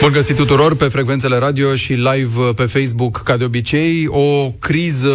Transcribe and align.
Bun 0.00 0.12
găsit 0.12 0.36
tuturor 0.36 0.76
pe 0.76 0.88
frecvențele 0.88 1.36
radio 1.36 1.74
și 1.74 1.92
live 1.92 2.52
pe 2.54 2.64
Facebook, 2.64 3.22
ca 3.24 3.36
de 3.36 3.44
obicei. 3.44 4.06
O 4.08 4.50
criză 4.58 5.14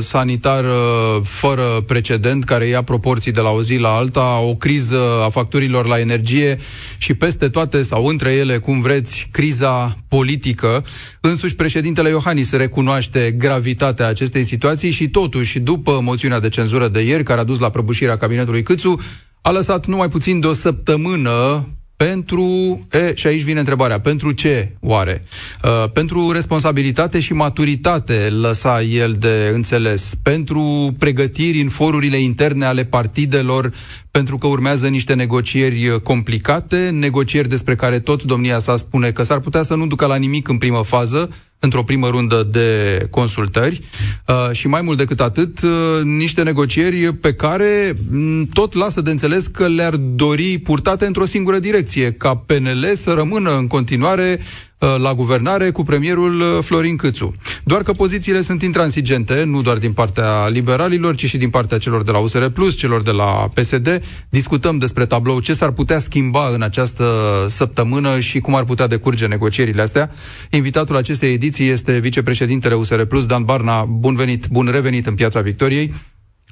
sanitară 0.00 0.74
fără 1.22 1.62
precedent, 1.86 2.44
care 2.44 2.66
ia 2.66 2.82
proporții 2.82 3.32
de 3.32 3.40
la 3.40 3.50
o 3.50 3.62
zi 3.62 3.76
la 3.76 3.88
alta, 3.88 4.38
o 4.40 4.54
criză 4.54 5.00
a 5.24 5.28
facturilor 5.28 5.86
la 5.86 5.98
energie 5.98 6.58
și 6.98 7.14
peste 7.14 7.48
toate, 7.48 7.82
sau 7.82 8.06
între 8.06 8.32
ele, 8.32 8.58
cum 8.58 8.80
vreți, 8.80 9.28
criza 9.30 9.96
politică. 10.08 10.84
Însuși, 11.20 11.54
președintele 11.54 12.08
Iohannis 12.08 12.52
recunoaște 12.52 13.34
gravitatea 13.38 14.06
acestei 14.06 14.42
situații 14.42 14.90
și 14.90 15.08
totuși, 15.08 15.58
după 15.58 16.00
moțiunea 16.02 16.40
de 16.40 16.48
cenzură 16.48 16.88
de 16.88 17.00
ieri, 17.00 17.22
care 17.22 17.40
a 17.40 17.44
dus 17.44 17.58
la 17.58 17.70
prăbușirea 17.70 18.16
cabinetului 18.16 18.62
Câțu, 18.62 19.00
a 19.42 19.50
lăsat 19.50 19.86
numai 19.86 20.08
puțin 20.08 20.40
de 20.40 20.46
o 20.46 20.52
săptămână 20.52 21.68
pentru, 22.06 22.78
e, 22.90 23.14
și 23.14 23.26
aici 23.26 23.42
vine 23.42 23.58
întrebarea, 23.58 24.00
pentru 24.00 24.32
ce 24.32 24.72
oare? 24.80 25.22
Uh, 25.64 25.90
pentru 25.92 26.30
responsabilitate 26.30 27.20
și 27.20 27.32
maturitate 27.32 28.28
lăsa 28.40 28.82
el 28.82 29.12
de 29.12 29.50
înțeles, 29.52 30.12
pentru 30.22 30.94
pregătiri 30.98 31.60
în 31.60 31.68
forurile 31.68 32.16
interne 32.16 32.64
ale 32.64 32.84
partidelor, 32.84 33.72
pentru 34.10 34.38
că 34.38 34.46
urmează 34.46 34.88
niște 34.88 35.14
negocieri 35.14 36.02
complicate, 36.02 36.88
negocieri 36.92 37.48
despre 37.48 37.74
care 37.74 37.98
tot 37.98 38.22
domnia 38.22 38.58
sa 38.58 38.76
spune 38.76 39.10
că 39.10 39.22
s-ar 39.22 39.40
putea 39.40 39.62
să 39.62 39.74
nu 39.74 39.86
ducă 39.86 40.06
la 40.06 40.16
nimic 40.16 40.48
în 40.48 40.58
primă 40.58 40.82
fază, 40.82 41.30
într-o 41.58 41.82
primă 41.82 42.08
rundă 42.08 42.48
de 42.50 42.98
consultări. 43.10 43.80
Uh, 44.26 44.50
și 44.52 44.68
mai 44.68 44.82
mult 44.82 44.96
decât 44.98 45.20
atât, 45.20 45.62
uh, 45.62 45.70
niște 46.02 46.42
negocieri 46.42 47.14
pe 47.14 47.34
care 47.34 47.92
m- 47.92 47.96
mm, 48.10 48.44
tot 48.44 48.74
lasă 48.74 49.00
de 49.00 49.10
înțeles 49.10 49.46
că 49.46 49.68
le-ar 49.68 49.96
dori 49.96 50.58
purtate 50.58 51.06
într-o 51.06 51.24
singură 51.24 51.58
direcție, 51.58 52.12
ca 52.12 52.36
PNL 52.36 52.92
să 52.94 53.10
rămână 53.12 53.56
în 53.56 53.66
continuare 53.66 54.38
Uh, 54.40 54.44
la 54.78 55.14
guvernare 55.14 55.70
cu 55.70 55.82
premierul 55.82 56.40
uh, 56.40 56.58
Florin 56.62 56.96
Câțu. 56.96 57.34
Doar 57.64 57.82
că 57.82 57.92
pozițiile 57.92 58.40
sunt 58.40 58.62
intransigente, 58.62 59.44
nu 59.44 59.62
doar 59.62 59.78
din 59.78 59.92
partea 59.92 60.48
liberalilor, 60.48 61.14
ci 61.14 61.24
și 61.24 61.36
din 61.36 61.50
partea 61.50 61.78
celor 61.78 62.02
de 62.02 62.10
la 62.10 62.18
USR 62.18 62.44
Plus, 62.44 62.76
celor 62.76 63.02
de 63.02 63.10
la 63.10 63.48
PSD. 63.54 64.02
Discutăm 64.28 64.78
despre 64.78 65.06
tablou 65.06 65.40
ce 65.40 65.52
s-ar 65.52 65.70
putea 65.70 65.98
schimba 65.98 66.48
în 66.48 66.62
această 66.62 67.04
săptămână 67.48 68.20
și 68.20 68.40
cum 68.40 68.54
ar 68.54 68.64
putea 68.64 68.86
decurge 68.86 69.26
negocierile 69.26 69.82
astea. 69.82 70.10
Invitatul 70.50 70.96
acestei 70.96 71.32
ediții 71.32 71.68
este 71.68 71.98
vicepreședintele 71.98 72.74
USR 72.74 73.02
Plus, 73.02 73.26
Dan 73.26 73.42
Barna. 73.42 73.84
Bun 73.84 74.14
venit, 74.14 74.46
bun 74.46 74.66
revenit 74.66 75.06
în 75.06 75.14
Piața 75.14 75.40
Victoriei. 75.40 75.94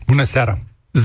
Bună 0.07 0.23
seara! 0.23 0.76
0372069599 0.97 1.01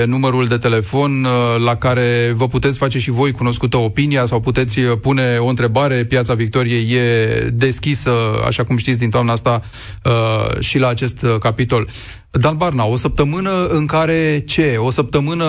e 0.00 0.04
numărul 0.04 0.46
de 0.46 0.58
telefon 0.58 1.24
uh, 1.24 1.30
la 1.64 1.74
care 1.74 2.32
vă 2.34 2.48
puteți 2.48 2.78
face 2.78 2.98
și 2.98 3.10
voi 3.10 3.30
cunoscută 3.30 3.76
opinia 3.76 4.24
sau 4.24 4.40
puteți 4.40 4.78
uh, 4.78 4.98
pune 5.00 5.36
o 5.38 5.46
întrebare. 5.46 6.04
Piața 6.04 6.34
Victoriei 6.34 6.92
e 6.92 7.38
deschisă, 7.52 8.10
așa 8.46 8.64
cum 8.64 8.76
știți, 8.76 8.98
din 8.98 9.10
toamna 9.10 9.32
asta 9.32 9.62
uh, 10.04 10.60
și 10.60 10.78
la 10.78 10.88
acest 10.88 11.26
capitol. 11.40 11.88
Dan 12.30 12.56
Barna, 12.56 12.84
o 12.84 12.96
săptămână 12.96 13.66
în 13.66 13.86
care 13.86 14.42
ce? 14.46 14.76
O 14.78 14.90
săptămână, 14.90 15.44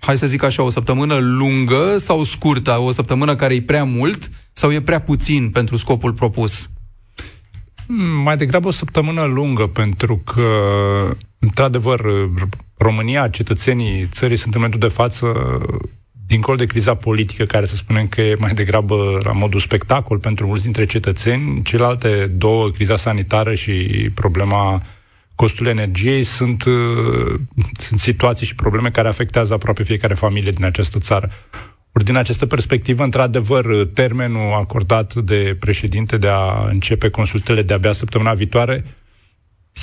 hai 0.00 0.16
să 0.16 0.26
zic 0.26 0.42
așa, 0.42 0.62
o 0.62 0.70
săptămână 0.70 1.18
lungă 1.20 1.96
sau 1.98 2.24
scurtă? 2.24 2.80
O 2.80 2.90
săptămână 2.90 3.34
care 3.34 3.54
e 3.54 3.62
prea 3.62 3.84
mult 3.84 4.30
sau 4.52 4.72
e 4.72 4.80
prea 4.80 5.00
puțin 5.00 5.50
pentru 5.50 5.76
scopul 5.76 6.12
propus? 6.12 6.68
Hmm, 7.90 8.22
mai 8.22 8.36
degrabă 8.36 8.68
o 8.68 8.70
săptămână 8.70 9.24
lungă, 9.24 9.66
pentru 9.66 10.16
că, 10.16 10.48
într-adevăr, 11.38 12.00
România, 12.76 13.28
cetățenii 13.28 14.06
țării 14.10 14.36
sunt 14.36 14.54
în 14.54 14.60
momentul 14.60 14.88
de 14.88 14.94
față 14.94 15.26
dincolo 16.26 16.56
de 16.56 16.64
criza 16.64 16.94
politică, 16.94 17.44
care 17.44 17.66
să 17.66 17.74
spunem 17.76 18.06
că 18.06 18.20
e 18.20 18.34
mai 18.38 18.54
degrabă 18.54 19.20
la 19.24 19.32
modul 19.32 19.60
spectacol 19.60 20.18
pentru 20.18 20.46
mulți 20.46 20.62
dintre 20.62 20.84
cetățeni, 20.84 21.62
celelalte 21.62 22.26
două, 22.26 22.70
criza 22.70 22.96
sanitară 22.96 23.54
și 23.54 23.72
problema 24.14 24.82
costul 25.34 25.66
energiei, 25.66 26.22
sunt, 26.22 26.62
sunt 27.76 27.98
situații 27.98 28.46
și 28.46 28.54
probleme 28.54 28.90
care 28.90 29.08
afectează 29.08 29.54
aproape 29.54 29.82
fiecare 29.82 30.14
familie 30.14 30.50
din 30.50 30.64
această 30.64 30.98
țară. 30.98 31.30
Ori 31.92 32.04
din 32.04 32.16
această 32.16 32.46
perspectivă, 32.46 33.02
într-adevăr, 33.02 33.86
termenul 33.86 34.52
acordat 34.52 35.14
de 35.14 35.56
președinte 35.60 36.16
de 36.16 36.28
a 36.28 36.64
începe 36.68 37.08
consultele 37.08 37.62
de-abia 37.62 37.92
săptămâna 37.92 38.32
viitoare 38.34 38.84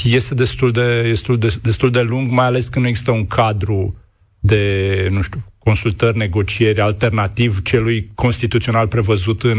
este 0.04 0.34
destul 0.34 0.72
de, 0.72 1.02
destul 1.02 1.38
de, 1.38 1.56
destul 1.62 1.92
de 1.92 2.02
lung, 2.02 2.32
mai 2.32 2.46
ales 2.46 2.68
când 2.68 2.84
nu 2.84 2.90
există 2.90 3.12
un 3.12 3.28
cadru 3.28 3.96
de, 4.40 5.08
nu 5.12 5.22
știu, 5.22 5.44
consultări, 5.58 6.18
negocieri 6.18 6.82
alternativ 6.82 7.62
celui 7.62 8.12
constituțional 8.16 8.88
prevăzut 8.88 9.44
în 9.44 9.58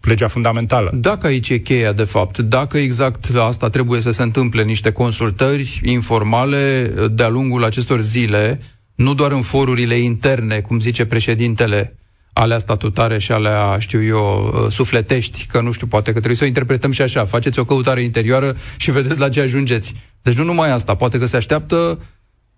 legea 0.00 0.28
fundamentală. 0.28 0.90
Dacă 0.94 1.26
aici 1.26 1.48
e 1.48 1.58
cheia, 1.58 1.92
de 1.92 2.04
fapt, 2.04 2.38
dacă 2.38 2.78
exact 2.78 3.34
asta 3.34 3.68
trebuie 3.68 4.00
să 4.00 4.10
se 4.10 4.22
întâmple, 4.22 4.62
niște 4.62 4.92
consultări 4.92 5.80
informale 5.84 6.92
de-a 7.10 7.28
lungul 7.28 7.64
acestor 7.64 8.00
zile, 8.00 8.60
nu 8.94 9.14
doar 9.14 9.32
în 9.32 9.42
forurile 9.42 9.94
interne, 9.94 10.60
cum 10.60 10.80
zice 10.80 11.04
președintele, 11.04 11.96
alea 12.32 12.58
statutare 12.58 13.18
și 13.18 13.32
alea, 13.32 13.78
știu 13.78 14.02
eu, 14.02 14.52
uh, 14.54 14.70
sufletești, 14.70 15.46
că 15.46 15.60
nu 15.60 15.72
știu, 15.72 15.86
poate 15.86 16.06
că 16.06 16.16
trebuie 16.16 16.36
să 16.36 16.44
o 16.44 16.46
interpretăm 16.46 16.90
și 16.90 17.02
așa. 17.02 17.24
Faceți 17.24 17.58
o 17.58 17.64
căutare 17.64 18.02
interioară 18.02 18.56
și 18.76 18.90
vedeți 18.90 19.18
la 19.18 19.28
ce 19.28 19.40
ajungeți. 19.40 19.94
Deci 20.22 20.36
nu 20.36 20.44
numai 20.44 20.70
asta, 20.70 20.94
poate 20.94 21.18
că 21.18 21.26
se 21.26 21.36
așteaptă 21.36 21.98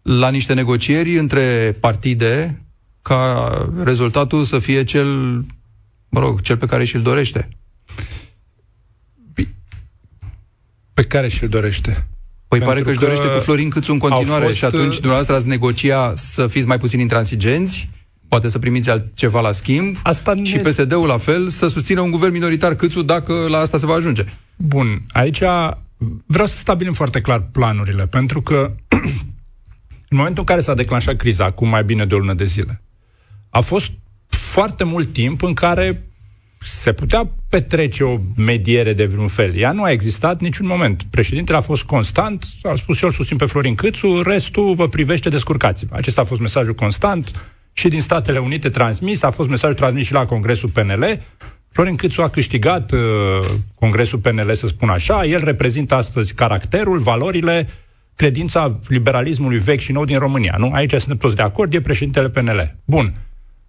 la 0.03 0.31
niște 0.31 0.55
negocieri 0.55 1.19
între 1.19 1.77
partide 1.81 2.63
ca 3.03 3.49
rezultatul 3.83 4.45
să 4.45 4.59
fie 4.59 4.85
cel, 4.85 5.07
mă 6.09 6.21
rog, 6.21 6.41
cel 6.41 6.57
pe 6.57 6.67
care 6.67 6.85
și-l 6.85 7.03
dorește. 7.03 7.49
Pe 10.95 11.05
care 11.05 11.29
și-l 11.29 11.49
dorește? 11.49 12.07
Păi 12.59 12.67
pare 12.67 12.81
că 12.81 12.91
își 12.91 12.99
dorește 12.99 13.27
cu 13.27 13.39
Florin 13.39 13.69
Câțu 13.69 13.93
în 13.93 13.99
continuare 13.99 14.45
fost... 14.45 14.57
și 14.57 14.65
atunci 14.65 14.95
uh, 14.95 15.01
dumneavoastră 15.01 15.35
ați 15.35 15.47
negocia 15.47 16.15
să 16.15 16.47
fiți 16.47 16.67
mai 16.67 16.79
puțin 16.79 17.01
intransigenți, 17.01 17.89
poate 18.29 18.49
să 18.49 18.59
primiți 18.59 18.91
altceva 18.91 19.41
la 19.41 19.53
schimb? 19.53 19.97
Asta 20.03 20.35
și 20.43 20.57
este... 20.57 20.83
PSD-ul 20.83 21.07
la 21.07 21.19
fel 21.19 21.49
să 21.49 21.67
susțină 21.67 22.01
un 22.01 22.11
guvern 22.11 22.33
minoritar 22.33 22.75
Câțu 22.75 23.03
dacă 23.03 23.47
la 23.49 23.59
asta 23.59 23.79
se 23.79 23.87
va 23.87 23.95
ajunge. 23.95 24.25
Bun, 24.57 25.03
aici 25.13 25.43
vreau 26.27 26.47
să 26.47 26.57
stabilim 26.57 26.93
foarte 26.93 27.21
clar 27.21 27.49
planurile, 27.53 28.07
pentru 28.07 28.43
că 28.43 28.73
în 30.11 30.17
momentul 30.17 30.39
în 30.39 30.45
care 30.45 30.61
s-a 30.61 30.75
declanșat 30.75 31.17
criza, 31.17 31.45
acum 31.45 31.69
mai 31.69 31.85
bine 31.85 32.05
de 32.05 32.15
o 32.15 32.19
lună 32.19 32.35
de 32.35 32.45
zile, 32.45 32.83
a 33.51 33.61
fost 33.61 33.91
foarte 34.29 34.85
mult 34.85 35.13
timp 35.13 35.43
în 35.43 35.55
care 35.55 36.09
se 36.65 36.93
putea 36.93 37.31
petrece 37.49 38.05
o 38.05 38.19
mediere 38.37 38.93
de 38.93 39.07
vreun 39.07 39.29
fel. 39.29 39.57
Ea 39.57 39.73
nu 39.73 39.83
a 39.83 39.91
existat 39.91 40.41
niciun 40.41 40.67
moment. 40.67 41.03
Președintele 41.11 41.59
a 41.59 41.61
fost 41.61 41.83
constant, 41.83 42.45
a 42.63 42.75
spus 42.75 43.03
eu 43.03 43.09
îl 43.09 43.15
susțin 43.15 43.37
pe 43.37 43.45
Florin 43.45 43.75
Câțu, 43.75 44.23
restul 44.23 44.75
vă 44.75 44.89
privește, 44.89 45.29
descurcați 45.29 45.87
Acesta 45.91 46.21
a 46.21 46.25
fost 46.25 46.41
mesajul 46.41 46.75
constant 46.75 47.51
și 47.73 47.89
din 47.89 48.01
Statele 48.01 48.39
Unite 48.39 48.69
transmis, 48.69 49.23
a 49.23 49.31
fost 49.31 49.49
mesajul 49.49 49.77
transmis 49.77 50.07
și 50.07 50.13
la 50.13 50.27
Congresul 50.27 50.69
PNL. 50.69 51.21
Florin 51.73 51.97
Câțu 51.97 52.23
a 52.23 52.29
câștigat 52.29 52.93
uh, 52.93 53.01
Congresul 53.75 54.19
PNL, 54.19 54.55
să 54.55 54.67
spun 54.67 54.89
așa, 54.89 55.25
el 55.25 55.45
reprezintă 55.45 55.95
astăzi 55.95 56.35
caracterul, 56.35 56.99
valorile, 56.99 57.69
credința 58.17 58.79
liberalismului 58.89 59.59
vechi 59.59 59.81
și 59.81 59.93
nou 59.93 60.05
din 60.05 60.19
România. 60.19 60.55
Nu? 60.59 60.71
Aici 60.73 60.91
suntem 60.91 61.17
toți 61.17 61.37
de 61.37 61.43
acord, 61.43 61.75
e 61.75 61.81
președintele 61.81 62.29
PNL. 62.29 62.77
Bun. 62.85 63.13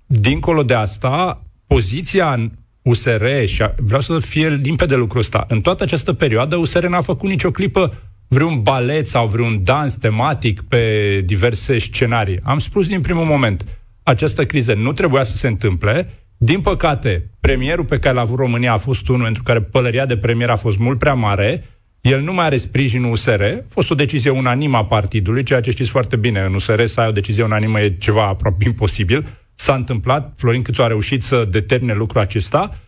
Dincolo 0.06 0.64
de 0.64 0.74
asta, 0.74 1.44
poziția 1.68 2.52
USR, 2.86 3.26
și 3.46 3.64
vreau 3.78 4.02
să 4.02 4.20
fie 4.20 4.50
limpede 4.50 4.96
lucrul 4.96 5.20
ăsta, 5.20 5.46
în 5.48 5.62
toată 5.62 5.84
această 5.84 6.14
perioadă 6.14 6.56
USR 6.56 6.86
n-a 6.86 7.02
făcut 7.02 7.30
nicio 7.30 7.52
clipă 7.52 7.94
vreun 8.28 8.62
balet 8.62 9.08
sau 9.08 9.28
vreun 9.28 9.64
dans 9.64 9.94
tematic 9.94 10.62
pe 10.62 11.22
diverse 11.26 11.78
scenarii. 11.78 12.40
Am 12.44 12.60
spus 12.60 12.88
din 12.88 13.02
primul 13.02 13.26
moment, 13.26 13.66
această 14.04 14.46
criză 14.46 14.74
nu 14.74 14.92
trebuia 14.92 15.24
să 15.24 15.36
se 15.36 15.48
întâmple. 15.48 16.10
Din 16.38 16.62
păcate, 16.62 17.30
premierul 17.40 17.86
pe 17.86 18.00
care 18.00 18.16
l-a 18.16 18.22
avut 18.22 18.38
România 18.38 18.74
a 18.74 18.78
fost 18.78 19.08
unul 19.08 19.24
pentru 19.24 19.44
care 19.44 19.62
pălăria 19.62 20.06
de 20.06 20.18
premier 20.18 20.50
a 20.50 20.56
fost 20.56 20.78
mult 20.78 21.00
prea 21.00 21.14
mare, 21.14 21.64
el 22.02 22.22
nu 22.22 22.34
mai 22.34 22.46
are 22.46 22.58
sprijinul 22.58 23.12
USR, 23.12 23.42
a 23.42 23.64
fost 23.70 23.92
o 23.92 23.96
decizie 23.96 24.30
unanimă 24.30 24.78
a 24.78 24.86
partidului, 24.86 25.44
ceea 25.44 25.62
ce 25.62 25.72
știți 25.72 25.90
foarte 25.90 26.16
bine, 26.16 26.40
în 26.40 26.54
USR 26.54 26.84
să 26.84 27.00
ai 27.00 27.08
o 27.08 27.12
decizie 27.12 27.44
unanimă 27.44 27.82
e 27.82 27.96
ceva 28.00 28.28
aproape 28.28 28.64
imposibil, 28.66 29.26
s-a 29.56 29.74
întâmplat, 29.74 30.34
Florin 30.38 30.62
Câțu 30.62 30.82
a 30.82 30.88
reușit 30.88 31.24
să 31.24 31.48
determine 31.50 31.94
lucrul 31.94 32.22
acesta. 32.22 32.80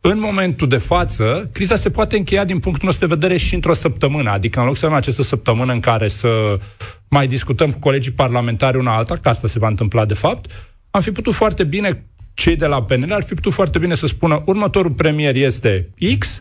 În 0.00 0.18
momentul 0.18 0.68
de 0.68 0.76
față, 0.76 1.50
criza 1.52 1.76
se 1.76 1.90
poate 1.90 2.16
încheia 2.16 2.44
din 2.44 2.58
punctul 2.58 2.86
nostru 2.86 3.06
de 3.06 3.14
vedere 3.14 3.36
și 3.36 3.54
într-o 3.54 3.72
săptămână, 3.72 4.30
adică 4.30 4.60
în 4.60 4.66
loc 4.66 4.76
să 4.76 4.84
avem 4.84 4.96
această 4.96 5.22
săptămână 5.22 5.72
în 5.72 5.80
care 5.80 6.08
să 6.08 6.58
mai 7.08 7.26
discutăm 7.26 7.70
cu 7.70 7.78
colegii 7.78 8.12
parlamentari 8.12 8.78
una 8.78 8.96
alta, 8.96 9.16
că 9.16 9.28
asta 9.28 9.48
se 9.48 9.58
va 9.58 9.68
întâmpla 9.68 10.04
de 10.04 10.14
fapt, 10.14 10.50
am 10.90 11.00
fi 11.00 11.10
putut 11.10 11.34
foarte 11.34 11.64
bine, 11.64 12.04
cei 12.34 12.56
de 12.56 12.66
la 12.66 12.82
PNL 12.82 13.12
ar 13.12 13.22
fi 13.22 13.34
putut 13.34 13.52
foarte 13.52 13.78
bine 13.78 13.94
să 13.94 14.06
spună 14.06 14.42
următorul 14.46 14.90
premier 14.90 15.36
este 15.36 15.88
X, 16.18 16.38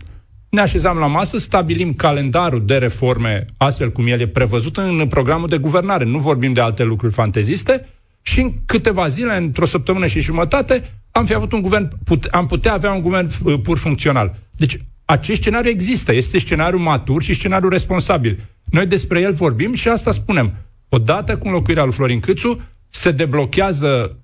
ne 0.50 0.62
așezam 0.62 0.98
la 0.98 1.08
masă, 1.08 1.38
stabilim 1.38 1.94
calendarul 1.94 2.66
de 2.66 2.78
reforme 2.78 3.46
astfel 3.58 3.92
cum 3.92 4.08
el 4.08 4.20
e 4.20 4.28
prevăzut 4.28 4.78
în 4.78 5.08
programul 5.08 5.48
de 5.48 5.58
guvernare. 5.58 6.06
Nu 6.06 6.18
vorbim 6.18 6.54
de 6.54 6.62
alte 6.62 6.84
lucruri 6.84 7.14
fanteziste 7.14 7.88
și 8.28 8.42
în 8.42 8.52
câteva 8.66 9.08
zile, 9.08 9.36
într-o 9.36 9.66
săptămână 9.66 10.06
și 10.06 10.20
jumătate, 10.20 10.94
am 11.12 11.26
fi 11.26 11.34
avut 11.34 11.52
un 11.52 11.62
guvern, 11.62 11.90
put, 12.04 12.24
am 12.24 12.46
putea 12.46 12.74
avea 12.74 12.92
un 12.92 13.02
guvern 13.02 13.30
uh, 13.44 13.60
pur 13.64 13.78
funcțional. 13.78 14.36
Deci, 14.52 14.78
acest 15.06 15.42
scenariu 15.42 15.70
există. 15.70 16.14
Este 16.14 16.40
scenariu 16.40 16.80
matur 16.80 17.24
și 17.24 17.34
scenariu 17.34 17.70
responsabil. 17.70 18.40
Noi 18.64 18.86
despre 18.86 19.20
el 19.20 19.34
vorbim 19.34 19.74
și 19.74 19.88
asta 19.88 20.12
spunem. 20.12 20.54
Odată 20.90 21.38
cu 21.38 21.48
înlocuirea 21.48 21.84
lui 21.84 21.94
Florin 21.94 22.20
Câțu, 22.20 22.62
se 22.90 23.12
deblochează 23.12 24.18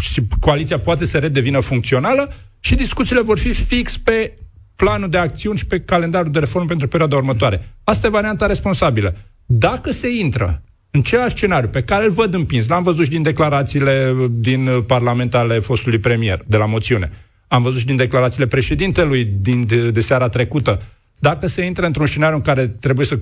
și 0.00 0.22
coaliția 0.40 0.78
poate 0.78 1.04
să 1.04 1.18
redevină 1.18 1.60
funcțională 1.60 2.32
și 2.60 2.74
discuțiile 2.74 3.20
vor 3.20 3.38
fi 3.38 3.52
fix 3.52 3.96
pe 3.96 4.34
planul 4.76 5.10
de 5.10 5.18
acțiuni 5.18 5.58
și 5.58 5.66
pe 5.66 5.80
calendarul 5.80 6.32
de 6.32 6.38
reformă 6.38 6.66
pentru 6.66 6.88
perioada 6.88 7.16
următoare. 7.16 7.74
Asta 7.84 8.06
e 8.06 8.10
varianta 8.10 8.46
responsabilă. 8.46 9.16
Dacă 9.46 9.90
se 9.90 10.08
intră 10.08 10.62
în 10.94 11.00
același 11.00 11.36
scenariu 11.36 11.68
pe 11.68 11.82
care 11.82 12.04
îl 12.04 12.10
văd 12.10 12.34
împins, 12.34 12.68
l-am 12.68 12.82
văzut 12.82 13.04
și 13.04 13.10
din 13.10 13.22
declarațiile 13.22 14.14
din 14.30 14.82
Parlament 14.86 15.34
ale 15.34 15.58
fostului 15.58 15.98
premier, 15.98 16.40
de 16.46 16.56
la 16.56 16.66
moțiune, 16.66 17.12
am 17.48 17.62
văzut 17.62 17.78
și 17.78 17.86
din 17.86 17.96
declarațiile 17.96 18.46
președintelui 18.46 19.24
din, 19.40 19.66
de, 19.66 19.90
de 19.90 20.00
seara 20.00 20.28
trecută, 20.28 20.82
dacă 21.18 21.46
se 21.46 21.64
intră 21.64 21.86
într-un 21.86 22.06
scenariu 22.06 22.36
în 22.36 22.42
care 22.42 22.66
trebuie 22.66 23.06
să 23.06 23.18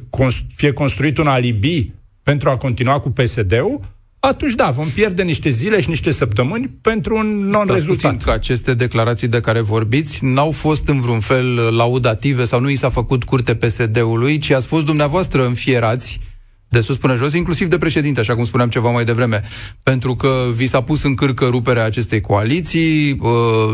fie 0.54 0.72
construit 0.72 1.18
un 1.18 1.26
alibi 1.26 1.90
pentru 2.22 2.50
a 2.50 2.56
continua 2.56 3.00
cu 3.00 3.10
PSD-ul, 3.10 3.80
atunci 4.20 4.54
da, 4.54 4.70
vom 4.70 4.88
pierde 4.88 5.22
niște 5.22 5.48
zile 5.48 5.80
și 5.80 5.88
niște 5.88 6.10
săptămâni 6.10 6.70
pentru 6.80 7.16
un 7.16 7.48
non-rezultat. 7.48 8.22
că 8.22 8.30
aceste 8.30 8.74
declarații 8.74 9.28
de 9.28 9.40
care 9.40 9.60
vorbiți 9.60 10.24
n-au 10.24 10.50
fost 10.50 10.88
în 10.88 11.00
vreun 11.00 11.20
fel 11.20 11.74
laudative 11.76 12.44
sau 12.44 12.60
nu 12.60 12.68
i 12.68 12.74
s-a 12.74 12.88
făcut 12.88 13.24
curte 13.24 13.54
PSD-ului, 13.54 14.38
ci 14.38 14.50
ați 14.50 14.66
fost 14.66 14.84
dumneavoastră 14.84 15.46
înfierați 15.46 16.20
de 16.72 16.80
sus 16.80 16.96
până 16.96 17.16
jos, 17.16 17.32
inclusiv 17.32 17.68
de 17.68 17.78
președinte, 17.78 18.20
așa 18.20 18.34
cum 18.34 18.44
spuneam 18.44 18.68
ceva 18.68 18.90
mai 18.90 19.04
devreme, 19.04 19.42
pentru 19.82 20.16
că 20.16 20.46
vi 20.54 20.66
s-a 20.66 20.80
pus 20.80 21.02
în 21.02 21.14
cârcă 21.14 21.46
ruperea 21.46 21.84
acestei 21.84 22.20
coaliții, 22.20 23.18
uh, 23.20 23.30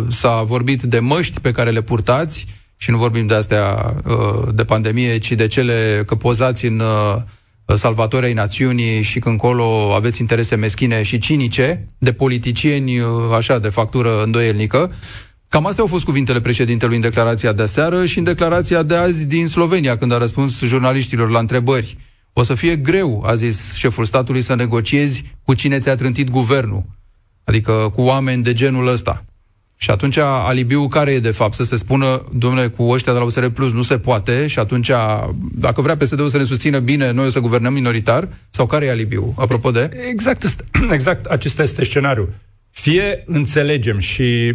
s-a 0.08 0.42
vorbit 0.42 0.82
de 0.82 0.98
măști 0.98 1.40
pe 1.40 1.50
care 1.50 1.70
le 1.70 1.80
purtați, 1.80 2.46
și 2.76 2.90
nu 2.90 2.96
vorbim 2.96 3.26
de 3.26 3.34
astea 3.34 3.94
uh, 4.04 4.48
de 4.54 4.64
pandemie, 4.64 5.18
ci 5.18 5.32
de 5.32 5.46
cele 5.46 6.02
că 6.06 6.14
pozați 6.14 6.66
în 6.66 6.80
uh, 6.80 7.76
salvatorii 7.76 8.32
națiunii 8.32 9.02
și 9.02 9.18
când 9.18 9.34
încolo 9.34 9.94
aveți 9.94 10.20
interese 10.20 10.54
meschine 10.54 11.02
și 11.02 11.18
cinice, 11.18 11.88
de 11.98 12.12
politicieni 12.12 12.92
așa, 13.36 13.58
de 13.58 13.68
factură 13.68 14.22
îndoielnică. 14.22 14.92
Cam 15.48 15.66
astea 15.66 15.82
au 15.82 15.88
fost 15.88 16.04
cuvintele 16.04 16.40
președintelui 16.40 16.96
în 16.96 17.02
declarația 17.02 17.52
de 17.52 17.66
seară 17.66 18.06
și 18.06 18.18
în 18.18 18.24
declarația 18.24 18.82
de 18.82 18.94
azi 18.94 19.24
din 19.24 19.46
Slovenia, 19.46 19.96
când 19.96 20.12
a 20.12 20.18
răspuns 20.18 20.60
jurnaliștilor 20.60 21.30
la 21.30 21.38
întrebări. 21.38 21.96
O 22.38 22.42
să 22.42 22.54
fie 22.54 22.76
greu, 22.76 23.22
a 23.26 23.34
zis 23.34 23.74
șeful 23.74 24.04
statului, 24.04 24.40
să 24.40 24.54
negociezi 24.54 25.24
cu 25.44 25.54
cine 25.54 25.78
ți-a 25.78 25.94
trântit 25.94 26.30
guvernul. 26.30 26.84
Adică 27.44 27.72
cu 27.94 28.00
oameni 28.00 28.42
de 28.42 28.52
genul 28.52 28.86
ăsta. 28.86 29.24
Și 29.76 29.90
atunci 29.90 30.16
alibiul 30.16 30.88
care 30.88 31.10
e 31.10 31.18
de 31.18 31.30
fapt? 31.30 31.52
Să 31.54 31.62
se 31.64 31.76
spună, 31.76 32.24
domnule, 32.36 32.66
cu 32.66 32.82
ăștia 32.82 33.12
de 33.12 33.18
la 33.18 33.24
USR 33.24 33.46
Plus 33.46 33.72
nu 33.72 33.82
se 33.82 33.98
poate 33.98 34.46
și 34.46 34.58
atunci, 34.58 34.90
dacă 35.54 35.82
vrea 35.82 35.96
PSD-ul 35.96 36.28
să 36.28 36.36
ne 36.36 36.44
susțină 36.44 36.78
bine, 36.78 37.10
noi 37.10 37.26
o 37.26 37.28
să 37.28 37.40
guvernăm 37.40 37.72
minoritar? 37.72 38.28
Sau 38.50 38.66
care 38.66 38.84
e 38.84 38.90
alibiul? 38.90 39.34
Apropo 39.36 39.70
de? 39.70 39.90
Exact, 40.10 40.44
exact 40.92 41.24
acesta 41.24 41.62
este 41.62 41.84
scenariul. 41.84 42.34
Fie 42.70 43.22
înțelegem 43.26 43.98
și 43.98 44.54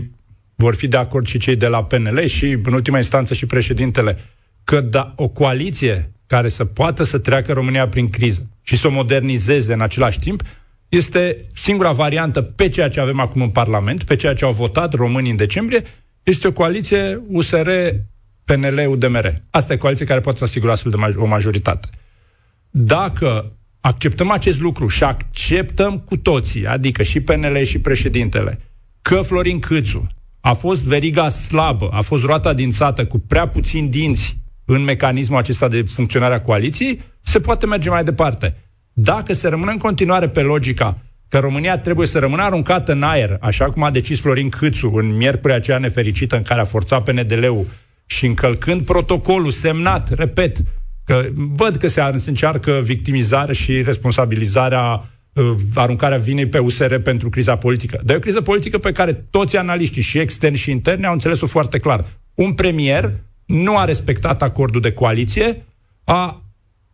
vor 0.56 0.76
fi 0.76 0.88
de 0.88 0.98
acord 0.98 1.28
și 1.28 1.38
cei 1.38 1.56
de 1.56 1.68
la 1.68 1.84
PNL 1.84 2.26
și, 2.26 2.46
în 2.46 2.74
ultima 2.74 2.98
instanță, 2.98 3.34
și 3.34 3.46
președintele, 3.46 4.18
că 4.64 4.82
da, 4.82 5.14
o 5.16 5.28
coaliție 5.28 6.14
care 6.34 6.50
să 6.50 6.66
poată 6.66 7.04
să 7.04 7.18
treacă 7.18 7.54
România 7.54 7.88
prin 7.88 8.10
criză 8.10 8.50
și 8.62 8.78
să 8.78 8.88
o 8.88 8.92
modernizeze 8.92 9.74
în 9.74 9.82
același 9.82 10.20
timp, 10.20 10.42
este 10.90 11.38
singura 11.54 11.92
variantă 11.92 12.42
pe 12.42 12.70
ceea 12.70 12.90
ce 12.90 13.00
avem 13.00 13.20
acum 13.20 13.42
în 13.42 13.50
Parlament, 13.50 14.04
pe 14.04 14.16
ceea 14.16 14.34
ce 14.34 14.46
au 14.46 14.52
votat 14.52 14.94
românii 14.94 15.32
în 15.32 15.38
decembrie, 15.38 15.82
este 16.24 16.48
o 16.48 16.52
coaliție 16.52 17.22
USR, 17.28 17.70
PNL, 18.46 18.86
UDMR. 18.88 19.34
Asta 19.50 19.74
e 19.74 19.78
coaliție 19.78 20.06
care 20.06 20.20
poate 20.20 20.38
să 20.38 20.44
asigure 20.44 20.72
astfel 20.72 20.92
de 20.92 20.98
o 21.16 21.26
majoritate. 21.26 21.90
Dacă 22.70 23.52
acceptăm 23.82 24.32
acest 24.32 24.60
lucru 24.60 24.88
și 24.88 25.04
acceptăm 25.04 26.00
cu 26.00 26.18
toții, 26.18 26.68
adică 26.68 27.04
și 27.04 27.20
PNL 27.20 27.64
și 27.64 27.80
președintele, 27.80 28.60
că 29.02 29.22
Florin 29.22 29.60
Câțu 29.60 30.08
a 30.40 30.54
fost 30.54 30.84
veriga 30.84 31.30
slabă, 31.30 31.90
a 31.92 32.02
fost 32.02 32.24
roata 32.24 32.54
din 32.54 32.72
sată 32.72 33.06
cu 33.06 33.20
prea 33.20 33.48
puțini 33.48 33.90
dinți 33.90 34.42
în 34.66 34.84
mecanismul 34.84 35.38
acesta 35.38 35.68
de 35.68 35.82
funcționare 35.82 36.34
a 36.34 36.42
coaliției, 36.42 37.02
se 37.22 37.40
poate 37.40 37.66
merge 37.66 37.90
mai 37.90 38.04
departe. 38.04 38.56
Dacă 38.94 39.34
se 39.34 39.48
rămâne 39.48 39.72
în 39.72 39.78
continuare 39.78 40.30
pe 40.30 40.42
logica 40.42 40.98
că 41.34 41.40
România 41.40 41.78
trebuie 41.78 42.08
să 42.08 42.20
rămână 42.20 42.42
aruncată 42.42 42.92
în 42.92 43.04
aer, 43.04 43.38
așa 43.42 43.70
cum 43.70 43.84
a 43.84 43.92
decis 43.92 44.20
Florin 44.20 44.50
Câțu 44.50 44.92
în 44.96 45.16
miercuri 45.16 45.54
aceea 45.54 45.78
nefericită 45.78 46.36
în 46.36 46.42
care 46.42 46.62
a 46.62 46.66
forțat 46.66 47.04
PNDL-ul 47.04 47.66
și 48.06 48.26
încălcând 48.26 48.86
protocolul 48.86 49.52
semnat, 49.52 50.14
repet, 50.14 50.58
că 51.06 51.26
văd 51.36 51.76
că 51.76 51.88
se 51.88 52.02
încearcă 52.26 52.80
victimizarea 52.84 53.54
și 53.54 53.82
responsabilizarea 53.82 55.04
uh, 55.34 55.56
aruncarea 55.76 56.18
vinei 56.18 56.48
pe 56.48 56.58
USR 56.58 56.96
pentru 56.96 57.30
criza 57.30 57.56
politică. 57.56 58.02
Dar 58.04 58.16
e 58.16 58.18
o 58.18 58.22
criză 58.22 58.42
politică 58.42 58.78
pe 58.78 58.92
care 58.92 59.14
toți 59.14 59.58
analiștii, 59.58 60.02
și 60.02 60.20
externi 60.20 60.58
și 60.58 60.72
interni, 60.72 61.06
au 61.06 61.14
înțeles-o 61.14 61.46
foarte 61.46 61.80
clar. 61.80 62.06
Un 62.34 62.54
premier 62.54 63.14
nu 63.54 63.78
a 63.78 63.86
respectat 63.86 64.42
acordul 64.42 64.82
de 64.82 64.92
coaliție, 64.92 65.66
a 66.04 66.42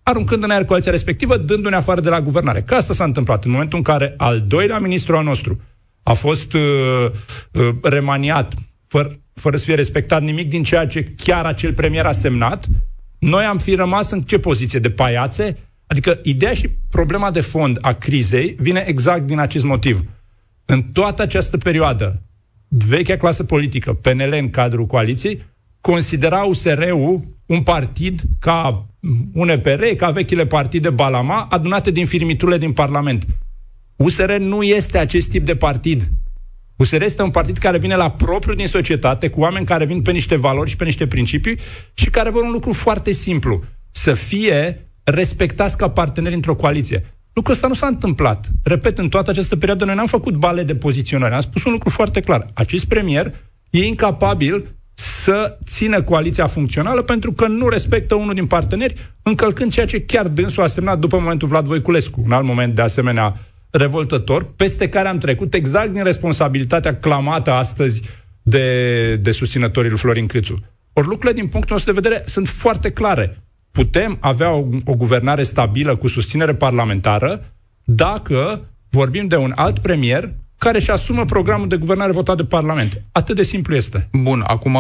aruncând 0.03 0.43
în 0.43 0.49
aer 0.49 0.65
coaliția 0.65 0.91
respectivă, 0.91 1.37
dându-ne 1.37 1.75
afară 1.75 2.01
de 2.01 2.09
la 2.09 2.21
guvernare. 2.21 2.61
Că 2.61 2.75
asta 2.75 2.93
s-a 2.93 3.03
întâmplat 3.03 3.45
în 3.45 3.51
momentul 3.51 3.77
în 3.77 3.83
care 3.83 4.13
al 4.17 4.41
doilea 4.41 4.79
ministru 4.79 5.17
al 5.17 5.23
nostru 5.23 5.61
a 6.03 6.13
fost 6.13 6.53
uh, 6.53 6.61
uh, 7.51 7.69
remaniat 7.81 8.53
fără, 8.87 9.19
fără 9.33 9.57
să 9.57 9.65
fie 9.65 9.75
respectat 9.75 10.21
nimic 10.21 10.49
din 10.49 10.63
ceea 10.63 10.87
ce 10.87 11.03
chiar 11.03 11.45
acel 11.45 11.73
premier 11.73 12.05
a 12.05 12.11
semnat, 12.11 12.65
noi 13.19 13.43
am 13.43 13.57
fi 13.57 13.75
rămas 13.75 14.11
în 14.11 14.21
ce 14.21 14.39
poziție? 14.39 14.79
De 14.79 14.89
paiațe? 14.89 15.57
Adică 15.87 16.19
ideea 16.23 16.53
și 16.53 16.69
problema 16.89 17.31
de 17.31 17.41
fond 17.41 17.77
a 17.81 17.93
crizei 17.93 18.55
vine 18.59 18.83
exact 18.87 19.21
din 19.21 19.39
acest 19.39 19.63
motiv. 19.63 20.03
În 20.65 20.83
toată 20.83 21.21
această 21.21 21.57
perioadă, 21.57 22.21
vechea 22.67 23.17
clasă 23.17 23.43
politică, 23.43 23.93
PNL 23.93 24.35
în 24.39 24.49
cadrul 24.49 24.85
coaliției, 24.85 25.41
considera 25.81 26.43
USR-ul 26.43 27.21
un 27.45 27.61
partid 27.61 28.21
ca 28.39 28.85
UNPR, 29.33 29.83
ca 29.97 30.09
vechile 30.09 30.45
partide 30.45 30.89
Balama, 30.89 31.47
adunate 31.49 31.91
din 31.91 32.05
firmiturile 32.05 32.57
din 32.57 32.71
Parlament. 32.71 33.25
USR 33.95 34.31
nu 34.31 34.63
este 34.63 34.97
acest 34.97 35.29
tip 35.29 35.45
de 35.45 35.55
partid. 35.55 36.09
USR 36.75 37.01
este 37.01 37.21
un 37.21 37.29
partid 37.29 37.57
care 37.57 37.77
vine 37.77 37.95
la 37.95 38.11
propriu 38.11 38.53
din 38.53 38.67
societate, 38.67 39.29
cu 39.29 39.39
oameni 39.39 39.65
care 39.65 39.85
vin 39.85 40.01
pe 40.01 40.11
niște 40.11 40.35
valori 40.35 40.69
și 40.69 40.75
pe 40.75 40.83
niște 40.83 41.07
principii 41.07 41.59
și 41.93 42.09
care 42.09 42.29
vor 42.29 42.43
un 42.43 42.51
lucru 42.51 42.73
foarte 42.73 43.11
simplu. 43.11 43.63
Să 43.91 44.13
fie 44.13 44.87
respectați 45.03 45.77
ca 45.77 45.89
parteneri 45.89 46.35
într-o 46.35 46.55
coaliție. 46.55 47.05
Lucrul 47.33 47.53
ăsta 47.53 47.67
nu 47.67 47.73
s-a 47.73 47.87
întâmplat. 47.87 48.49
Repet, 48.63 48.97
în 48.97 49.09
toată 49.09 49.29
această 49.29 49.55
perioadă 49.55 49.85
noi 49.85 49.95
n-am 49.95 50.05
făcut 50.05 50.35
bale 50.35 50.63
de 50.63 50.75
poziționare. 50.75 51.35
Am 51.35 51.41
spus 51.41 51.63
un 51.63 51.71
lucru 51.71 51.89
foarte 51.89 52.19
clar. 52.19 52.47
Acest 52.53 52.85
premier 52.85 53.33
e 53.69 53.85
incapabil 53.85 54.75
să 55.19 55.57
țină 55.65 56.01
coaliția 56.01 56.47
funcțională 56.47 57.01
pentru 57.01 57.31
că 57.31 57.47
nu 57.47 57.67
respectă 57.67 58.15
unul 58.15 58.33
din 58.33 58.45
parteneri, 58.45 58.93
încălcând 59.23 59.71
ceea 59.71 59.85
ce 59.85 60.01
chiar 60.01 60.27
dânsul 60.27 60.63
a 60.63 60.67
semnat 60.67 60.99
după 60.99 61.17
momentul 61.19 61.47
Vlad 61.47 61.65
Voiculescu, 61.65 62.21
un 62.25 62.31
alt 62.31 62.45
moment 62.45 62.75
de 62.75 62.81
asemenea 62.81 63.37
revoltător, 63.69 64.53
peste 64.55 64.89
care 64.89 65.07
am 65.07 65.17
trecut 65.17 65.53
exact 65.53 65.89
din 65.89 66.03
responsabilitatea 66.03 66.95
clamată 66.95 67.51
astăzi 67.51 68.01
de, 68.41 69.15
de 69.15 69.31
susținătorii 69.31 69.89
lui 69.89 69.99
Florin 69.99 70.27
Câțu. 70.27 70.55
Ori 70.93 71.07
lucrurile, 71.07 71.39
din 71.39 71.49
punctul 71.49 71.75
nostru 71.75 71.93
de 71.93 71.99
vedere, 72.01 72.23
sunt 72.25 72.47
foarte 72.47 72.91
clare. 72.91 73.43
Putem 73.71 74.17
avea 74.19 74.51
o, 74.51 74.65
o 74.85 74.93
guvernare 74.95 75.43
stabilă 75.43 75.95
cu 75.95 76.07
susținere 76.07 76.53
parlamentară 76.53 77.53
dacă 77.83 78.69
vorbim 78.89 79.27
de 79.27 79.35
un 79.35 79.51
alt 79.55 79.79
premier 79.79 80.33
care 80.59 80.77
își 80.77 80.91
asumă 80.91 81.25
programul 81.25 81.67
de 81.67 81.77
guvernare 81.77 82.11
votat 82.11 82.37
de 82.37 82.43
Parlament. 82.43 83.01
Atât 83.11 83.35
de 83.35 83.43
simplu 83.43 83.75
este. 83.75 84.09
Bun, 84.11 84.43
acum 84.47 84.77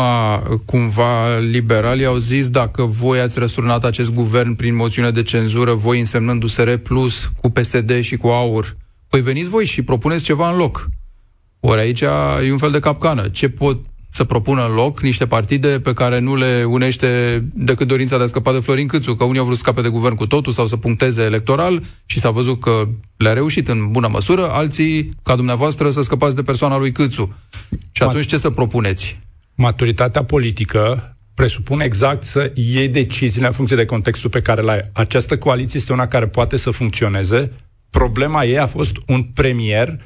cumva 0.65 1.37
liberalii 1.37 2.05
au 2.05 2.17
zis 2.17 2.49
dacă 2.49 2.83
voi 2.83 3.19
ați 3.19 3.39
răsturnat 3.39 3.85
acest 3.85 4.13
guvern 4.13 4.53
prin 4.53 4.75
moțiune 4.75 5.11
de 5.11 5.23
cenzură, 5.23 5.73
voi 5.73 5.99
însemnând 5.99 6.43
USR 6.43 6.73
Plus 6.73 7.29
cu 7.41 7.49
PSD 7.49 8.01
și 8.01 8.17
cu 8.17 8.27
AUR, 8.27 8.77
păi 9.07 9.21
veniți 9.21 9.49
voi 9.49 9.65
și 9.65 9.81
propuneți 9.81 10.23
ceva 10.23 10.49
în 10.49 10.57
loc. 10.57 10.89
Ori 11.59 11.79
aici 11.79 12.01
e 12.45 12.51
un 12.51 12.57
fel 12.57 12.71
de 12.71 12.79
capcană. 12.79 13.27
Ce 13.27 13.49
pot 13.49 13.77
să 14.19 14.25
propună 14.25 14.65
în 14.65 14.73
loc 14.73 15.01
niște 15.01 15.27
partide 15.27 15.79
pe 15.79 15.93
care 15.93 16.19
nu 16.19 16.35
le 16.35 16.63
unește 16.63 17.07
decât 17.53 17.87
dorința 17.87 18.17
de 18.17 18.23
a 18.23 18.25
scăpa 18.25 18.51
de 18.53 18.59
Florin 18.59 18.87
Câțu, 18.87 19.15
că 19.15 19.23
unii 19.23 19.39
au 19.39 19.45
vrut 19.45 19.57
să 19.57 19.63
scape 19.63 19.81
de 19.81 19.87
guvern 19.87 20.15
cu 20.15 20.27
totul 20.27 20.51
sau 20.51 20.67
să 20.67 20.77
puncteze 20.77 21.21
electoral 21.21 21.83
și 22.05 22.19
s-a 22.19 22.29
văzut 22.29 22.59
că 22.59 22.87
le-a 23.17 23.33
reușit 23.33 23.67
în 23.67 23.91
bună 23.91 24.07
măsură, 24.07 24.49
alții, 24.51 25.09
ca 25.23 25.35
dumneavoastră, 25.35 25.89
să 25.89 26.01
scăpați 26.01 26.35
de 26.35 26.41
persoana 26.41 26.77
lui 26.77 26.91
Câțu. 26.91 27.35
Și 27.91 28.03
atunci 28.03 28.25
ce 28.25 28.37
să 28.37 28.49
propuneți? 28.49 29.19
Maturitatea 29.55 30.23
politică 30.23 31.15
presupune 31.33 31.83
exact 31.83 32.23
să 32.23 32.51
iei 32.55 32.87
deciziile 32.87 33.47
în 33.47 33.53
funcție 33.53 33.75
de 33.75 33.85
contextul 33.85 34.29
pe 34.29 34.41
care 34.41 34.61
l-ai. 34.61 34.79
Această 34.93 35.37
coaliție 35.37 35.79
este 35.79 35.93
una 35.93 36.07
care 36.07 36.27
poate 36.27 36.57
să 36.57 36.71
funcționeze. 36.71 37.51
Problema 37.89 38.43
ei 38.43 38.59
a 38.59 38.65
fost 38.65 38.95
un 39.07 39.23
premier 39.23 39.99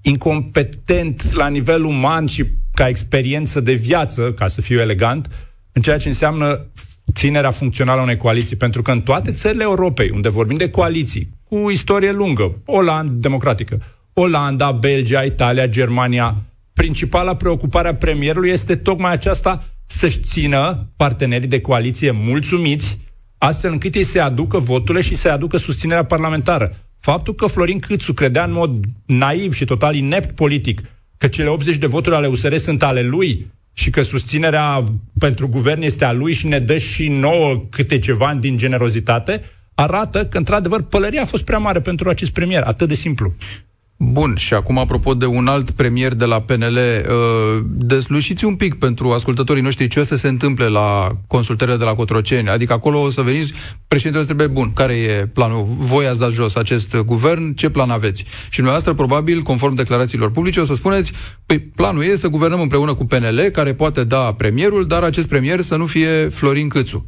incompetent 0.00 1.32
la 1.34 1.48
nivel 1.48 1.84
uman 1.84 2.26
și 2.26 2.44
ca 2.74 2.88
experiență 2.88 3.60
de 3.60 3.72
viață, 3.72 4.32
ca 4.32 4.46
să 4.46 4.60
fiu 4.60 4.80
elegant, 4.80 5.28
în 5.72 5.82
ceea 5.82 5.96
ce 5.96 6.08
înseamnă 6.08 6.66
ținerea 7.12 7.50
funcțională 7.50 8.00
a 8.00 8.02
unei 8.02 8.16
coaliții. 8.16 8.56
Pentru 8.56 8.82
că 8.82 8.90
în 8.90 9.00
toate 9.00 9.32
țările 9.32 9.62
Europei, 9.62 10.10
unde 10.10 10.28
vorbim 10.28 10.56
de 10.56 10.70
coaliții, 10.70 11.28
cu 11.44 11.70
istorie 11.70 12.12
lungă, 12.12 12.62
Olanda 12.64 13.12
democratică, 13.16 13.80
Olanda, 14.12 14.72
Belgia, 14.72 15.22
Italia, 15.22 15.66
Germania, 15.66 16.36
principala 16.72 17.36
preocupare 17.36 17.88
a 17.88 17.94
premierului 17.94 18.50
este 18.50 18.76
tocmai 18.76 19.12
aceasta 19.12 19.64
să-și 19.86 20.20
țină 20.20 20.88
partenerii 20.96 21.48
de 21.48 21.60
coaliție 21.60 22.10
mulțumiți, 22.10 22.98
astfel 23.38 23.72
încât 23.72 23.94
ei 23.94 24.04
să 24.04 24.20
aducă 24.20 24.58
voturile 24.58 25.02
și 25.02 25.14
să 25.14 25.28
aducă 25.28 25.56
susținerea 25.56 26.04
parlamentară. 26.04 26.76
Faptul 27.00 27.34
că 27.34 27.46
Florin 27.46 27.78
Câțu 27.78 28.12
credea 28.12 28.44
în 28.44 28.52
mod 28.52 28.84
naiv 29.06 29.52
și 29.52 29.64
total 29.64 29.94
inept 29.94 30.34
politic 30.34 30.82
că 31.22 31.28
cele 31.28 31.48
80 31.48 31.76
de 31.76 31.86
voturi 31.86 32.14
ale 32.14 32.26
USR 32.26 32.56
sunt 32.56 32.82
ale 32.82 33.02
lui 33.02 33.50
și 33.72 33.90
că 33.90 34.02
susținerea 34.02 34.84
pentru 35.18 35.48
guvern 35.48 35.82
este 35.82 36.04
a 36.04 36.12
lui 36.12 36.32
și 36.32 36.46
ne 36.46 36.58
dă 36.58 36.76
și 36.76 37.08
nouă 37.08 37.66
câte 37.70 37.98
ceva 37.98 38.34
din 38.40 38.56
generozitate, 38.56 39.42
arată 39.74 40.26
că, 40.26 40.38
într-adevăr, 40.38 40.82
pălăria 40.82 41.22
a 41.22 41.24
fost 41.24 41.44
prea 41.44 41.58
mare 41.58 41.80
pentru 41.80 42.08
acest 42.08 42.30
premier. 42.30 42.62
Atât 42.62 42.88
de 42.88 42.94
simplu. 42.94 43.34
Bun, 44.04 44.34
și 44.36 44.54
acum 44.54 44.78
apropo 44.78 45.14
de 45.14 45.26
un 45.26 45.46
alt 45.46 45.70
premier 45.70 46.14
de 46.14 46.24
la 46.24 46.40
PNL, 46.40 46.76
uh, 46.76 47.64
deslușiți 47.64 48.44
un 48.44 48.54
pic 48.54 48.74
pentru 48.74 49.10
ascultătorii 49.10 49.62
noștri 49.62 49.86
ce 49.86 50.00
o 50.00 50.02
să 50.02 50.16
se 50.16 50.28
întâmple 50.28 50.68
la 50.68 51.16
consultările 51.26 51.76
de 51.76 51.84
la 51.84 51.94
Cotroceni. 51.94 52.48
Adică 52.48 52.72
acolo 52.72 53.00
o 53.00 53.10
să 53.10 53.22
veniți, 53.22 53.52
președintele 53.88 54.24
trebuie 54.24 54.46
bun, 54.46 54.72
care 54.72 54.94
e 54.94 55.26
planul? 55.26 55.64
Voi 55.64 56.06
ați 56.06 56.18
dat 56.18 56.30
jos 56.30 56.54
acest 56.54 56.96
guvern, 56.96 57.54
ce 57.54 57.70
plan 57.70 57.90
aveți? 57.90 58.24
Și 58.48 58.56
dumneavoastră, 58.56 58.94
probabil, 58.94 59.42
conform 59.42 59.74
declarațiilor 59.74 60.30
publice, 60.30 60.60
o 60.60 60.64
să 60.64 60.74
spuneți, 60.74 61.12
păi 61.46 61.58
planul 61.58 62.02
e 62.02 62.16
să 62.16 62.28
guvernăm 62.28 62.60
împreună 62.60 62.94
cu 62.94 63.04
PNL, 63.04 63.40
care 63.52 63.74
poate 63.74 64.04
da 64.04 64.32
premierul, 64.32 64.86
dar 64.86 65.02
acest 65.02 65.28
premier 65.28 65.60
să 65.60 65.76
nu 65.76 65.86
fie 65.86 66.28
Florin 66.28 66.68
Câțu. 66.68 67.06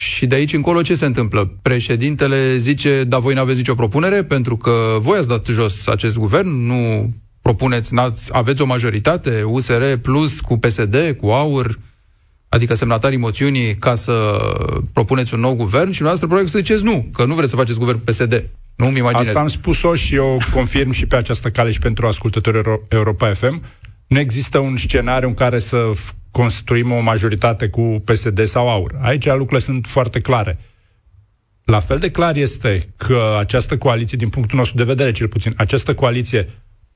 Și 0.00 0.26
de 0.26 0.34
aici 0.34 0.52
încolo 0.52 0.82
ce 0.82 0.94
se 0.94 1.04
întâmplă? 1.04 1.52
Președintele 1.62 2.56
zice, 2.56 3.04
da, 3.04 3.18
voi 3.18 3.34
n-aveți 3.34 3.56
nicio 3.56 3.74
propunere, 3.74 4.24
pentru 4.24 4.56
că 4.56 4.70
voi 4.98 5.18
ați 5.18 5.28
dat 5.28 5.46
jos 5.46 5.86
acest 5.86 6.16
guvern, 6.16 6.48
nu 6.66 7.12
propuneți, 7.42 7.94
n-ați, 7.94 8.28
aveți 8.32 8.62
o 8.62 8.66
majoritate, 8.66 9.42
USR 9.42 9.82
plus 10.02 10.40
cu 10.40 10.58
PSD, 10.58 11.16
cu 11.20 11.26
AUR, 11.26 11.78
adică 12.48 12.74
semnatarii 12.74 13.18
moțiunii 13.18 13.76
ca 13.76 13.94
să 13.94 14.38
propuneți 14.92 15.34
un 15.34 15.40
nou 15.40 15.54
guvern 15.54 15.90
și 15.90 15.98
dumneavoastră 15.98 16.26
probabil 16.26 16.48
să 16.48 16.58
ziceți 16.58 16.84
nu, 16.84 17.08
că 17.12 17.24
nu 17.24 17.34
vreți 17.34 17.50
să 17.50 17.56
faceți 17.56 17.78
guvern 17.78 17.98
cu 17.98 18.04
PSD. 18.04 18.44
Nu-mi 18.76 18.98
imaginez. 18.98 19.26
Asta 19.26 19.40
am 19.40 19.48
spus-o 19.48 19.94
și 19.94 20.14
eu 20.14 20.38
confirm 20.52 20.90
și 20.90 21.06
pe 21.06 21.16
această 21.16 21.50
cale 21.50 21.70
și 21.70 21.78
pentru 21.78 22.06
ascultătorii 22.06 22.62
Europa 22.88 23.32
FM. 23.32 23.62
Nu 24.06 24.18
există 24.18 24.58
un 24.58 24.76
scenariu 24.76 25.28
în 25.28 25.34
care 25.34 25.58
să 25.58 25.90
constituim 26.30 26.92
o 26.92 27.00
majoritate 27.00 27.68
cu 27.68 28.02
PSD 28.04 28.44
sau 28.44 28.68
AUR. 28.68 28.98
Aici 29.00 29.26
lucrurile 29.26 29.58
sunt 29.58 29.86
foarte 29.86 30.20
clare. 30.20 30.58
La 31.64 31.80
fel 31.80 31.98
de 31.98 32.10
clar 32.10 32.36
este 32.36 32.92
că 32.96 33.36
această 33.38 33.78
coaliție, 33.78 34.18
din 34.18 34.28
punctul 34.28 34.58
nostru 34.58 34.76
de 34.76 34.84
vedere 34.84 35.12
cel 35.12 35.28
puțin, 35.28 35.52
această 35.56 35.94
coaliție 35.94 36.48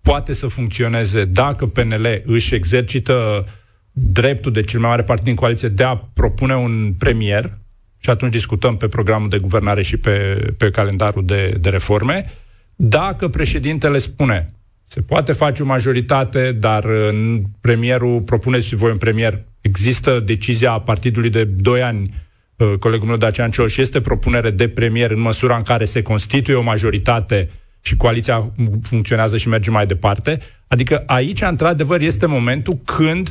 poate 0.03 0.33
să 0.33 0.47
funcționeze 0.47 1.25
dacă 1.25 1.67
PNL 1.67 2.23
își 2.25 2.55
exercită 2.55 3.47
dreptul 3.93 4.53
de 4.53 4.63
cel 4.63 4.81
mai 4.81 4.89
mare 4.89 5.03
partid 5.03 5.25
din 5.25 5.35
coaliție 5.35 5.69
de 5.69 5.83
a 5.83 5.97
propune 5.97 6.57
un 6.57 6.95
premier 6.99 7.59
și 7.99 8.11
atunci 8.11 8.33
discutăm 8.33 8.77
pe 8.77 8.89
programul 8.89 9.29
de 9.29 9.39
guvernare 9.39 9.83
și 9.83 9.97
pe, 9.97 10.47
pe 10.59 10.71
calendarul 10.71 11.25
de, 11.25 11.57
de 11.61 11.69
reforme. 11.69 12.31
Dacă 12.77 13.29
președintele 13.29 13.99
spune 13.99 14.47
se 14.95 15.01
poate 15.01 15.33
face 15.33 15.63
o 15.63 15.67
majoritate, 15.67 16.53
dar 16.53 16.85
în 16.85 17.43
premierul, 17.61 18.21
propuneți 18.21 18.67
și 18.67 18.75
voi 18.75 18.91
un 18.91 18.97
premier, 18.97 19.45
există 19.61 20.21
decizia 20.21 20.73
a 20.73 20.81
partidului 20.81 21.31
de 21.31 21.45
2 21.45 21.83
ani, 21.83 22.15
uh, 22.57 22.73
colegul 22.79 23.09
meu 23.09 23.17
Dacian 23.17 23.51
Cioloș, 23.51 23.77
este 23.77 24.01
propunere 24.01 24.51
de 24.51 24.69
premier 24.69 25.11
în 25.11 25.21
măsura 25.21 25.57
în 25.57 25.63
care 25.63 25.85
se 25.85 26.03
constituie 26.03 26.57
o 26.57 26.63
majoritate 26.63 27.51
și 27.81 27.97
coaliția 27.97 28.53
funcționează 28.83 29.37
și 29.37 29.49
merge 29.49 29.71
mai 29.71 29.87
departe. 29.87 30.39
Adică 30.69 31.03
aici, 31.07 31.43
într-adevăr, 31.43 32.01
este 32.01 32.27
momentul 32.27 32.79
când, 32.85 33.31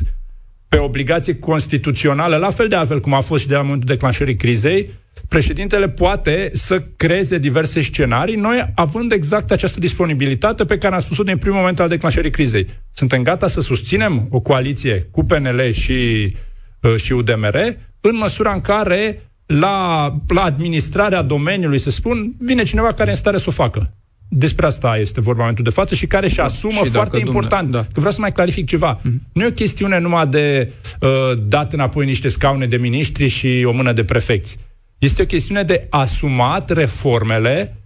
pe 0.68 0.78
obligație 0.78 1.40
constituțională, 1.40 2.36
la 2.36 2.50
fel 2.50 2.68
de 2.68 2.76
altfel 2.76 3.00
cum 3.00 3.14
a 3.14 3.20
fost 3.20 3.42
și 3.42 3.48
de 3.48 3.56
la 3.56 3.62
momentul 3.62 3.88
declanșării 3.88 4.36
crizei, 4.36 4.90
președintele 5.28 5.90
poate 5.90 6.52
să 6.54 6.84
creeze 6.96 7.38
diverse 7.38 7.82
scenarii, 7.82 8.36
noi 8.36 8.72
având 8.76 9.12
exact 9.12 9.52
această 9.52 9.80
disponibilitate 9.80 10.66
pe 10.66 10.78
care 10.78 10.96
am 10.96 11.02
spus-o 11.02 11.24
din 11.24 11.38
primul 11.38 11.58
moment 11.58 11.80
al 11.80 11.88
declanșării 11.88 12.32
crizei. 12.32 12.68
Suntem 12.94 13.24
gata 13.24 13.48
să 13.48 13.62
susținem 13.62 14.28
o 14.30 14.40
coaliție 14.40 15.08
cu 15.12 15.24
PNL 15.24 15.72
și, 15.72 16.34
uh, 16.82 16.96
și 16.96 17.12
UDMR 17.12 17.58
în 18.02 18.16
măsura 18.16 18.54
în 18.54 18.62
care 18.62 19.22
la, 19.46 20.08
la 20.28 20.42
administrarea 20.42 21.22
domeniului, 21.22 21.78
să 21.78 21.90
spun, 21.90 22.34
vine 22.40 22.64
cineva 22.64 22.88
care 22.88 23.10
e 23.10 23.12
în 23.12 23.18
stare 23.18 23.38
să 23.38 23.46
o 23.48 23.52
facă. 23.52 23.94
Despre 24.30 24.66
asta 24.66 24.98
este 24.98 25.22
vorba 25.22 25.32
în 25.32 25.40
momentul 25.40 25.64
de 25.64 25.70
față 25.70 25.96
și 25.96 26.08
care 26.08 26.26
își 26.26 26.36
da, 26.36 26.44
asumă 26.44 26.82
și 26.84 26.90
foarte 26.90 27.18
dumne, 27.18 27.26
important. 27.26 27.72
Da. 27.72 27.80
Că 27.80 27.88
vreau 27.94 28.12
să 28.12 28.20
mai 28.20 28.32
clarific 28.32 28.68
ceva. 28.68 29.00
Mm-hmm. 29.00 29.32
Nu 29.34 29.44
e 29.44 29.48
o 29.48 29.52
chestiune 29.52 30.00
numai 30.00 30.28
de 30.28 30.72
uh, 31.00 31.10
dat 31.48 31.74
înapoi 31.74 32.06
niște 32.06 32.28
scaune 32.28 32.66
de 32.66 32.78
miniștri 32.78 33.28
și 33.28 33.64
o 33.68 33.72
mână 33.72 33.94
de 33.94 34.04
prefecți. 34.04 34.58
Este 35.04 35.22
o 35.22 35.26
chestiune 35.26 35.64
de 35.64 35.88
asumat 35.90 36.70
reformele 36.70 37.78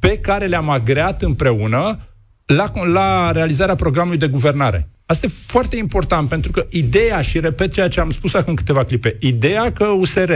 pe 0.00 0.18
care 0.18 0.46
le-am 0.46 0.70
agreat 0.70 1.22
împreună 1.22 1.98
la, 2.46 2.72
la 2.84 3.30
realizarea 3.30 3.74
programului 3.74 4.18
de 4.18 4.28
guvernare. 4.28 4.88
Asta 5.06 5.26
e 5.26 5.32
foarte 5.46 5.76
important, 5.76 6.28
pentru 6.28 6.50
că 6.50 6.66
ideea, 6.70 7.20
și 7.20 7.40
repet 7.40 7.72
ceea 7.72 7.88
ce 7.88 8.00
am 8.00 8.10
spus 8.10 8.34
acum 8.34 8.54
câteva 8.54 8.84
clipe, 8.84 9.16
ideea 9.20 9.72
că 9.72 9.84
USR 9.84 10.32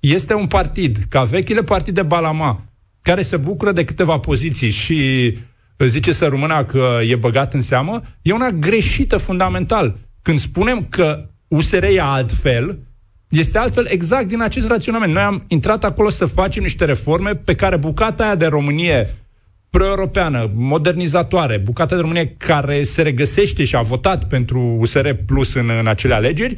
este 0.00 0.34
un 0.34 0.46
partid, 0.46 0.98
ca 1.08 1.22
vechile 1.22 1.62
partide 1.62 2.02
Balama, 2.02 2.64
care 3.02 3.22
se 3.22 3.36
bucură 3.36 3.72
de 3.72 3.84
câteva 3.84 4.18
poziții 4.18 4.70
și 4.70 5.32
zice 5.78 6.12
să 6.12 6.26
rămână 6.26 6.64
că 6.64 6.98
e 7.06 7.16
băgat 7.16 7.54
în 7.54 7.60
seamă, 7.60 8.02
e 8.22 8.32
una 8.32 8.50
greșită 8.50 9.16
fundamental. 9.16 9.96
Când 10.22 10.38
spunem 10.38 10.86
că 10.88 11.28
USR 11.48 11.82
e 11.82 12.00
altfel, 12.00 12.78
este 13.28 13.58
altfel 13.58 13.86
exact 13.88 14.28
din 14.28 14.42
acest 14.42 14.66
raționament. 14.66 15.12
Noi 15.12 15.22
am 15.22 15.44
intrat 15.48 15.84
acolo 15.84 16.08
să 16.08 16.24
facem 16.24 16.62
niște 16.62 16.84
reforme 16.84 17.34
pe 17.34 17.54
care 17.54 17.76
bucata 17.76 18.24
aia 18.24 18.34
de 18.34 18.46
Românie 18.46 19.08
pro-europeană, 19.70 20.50
modernizatoare, 20.54 21.58
bucata 21.58 21.94
de 21.94 22.00
Românie 22.00 22.34
care 22.36 22.82
se 22.82 23.02
regăsește 23.02 23.64
și 23.64 23.76
a 23.76 23.80
votat 23.80 24.28
pentru 24.28 24.76
USR 24.78 25.10
Plus 25.26 25.54
în, 25.54 25.70
în 25.78 25.86
acele 25.86 26.14
alegeri, 26.14 26.54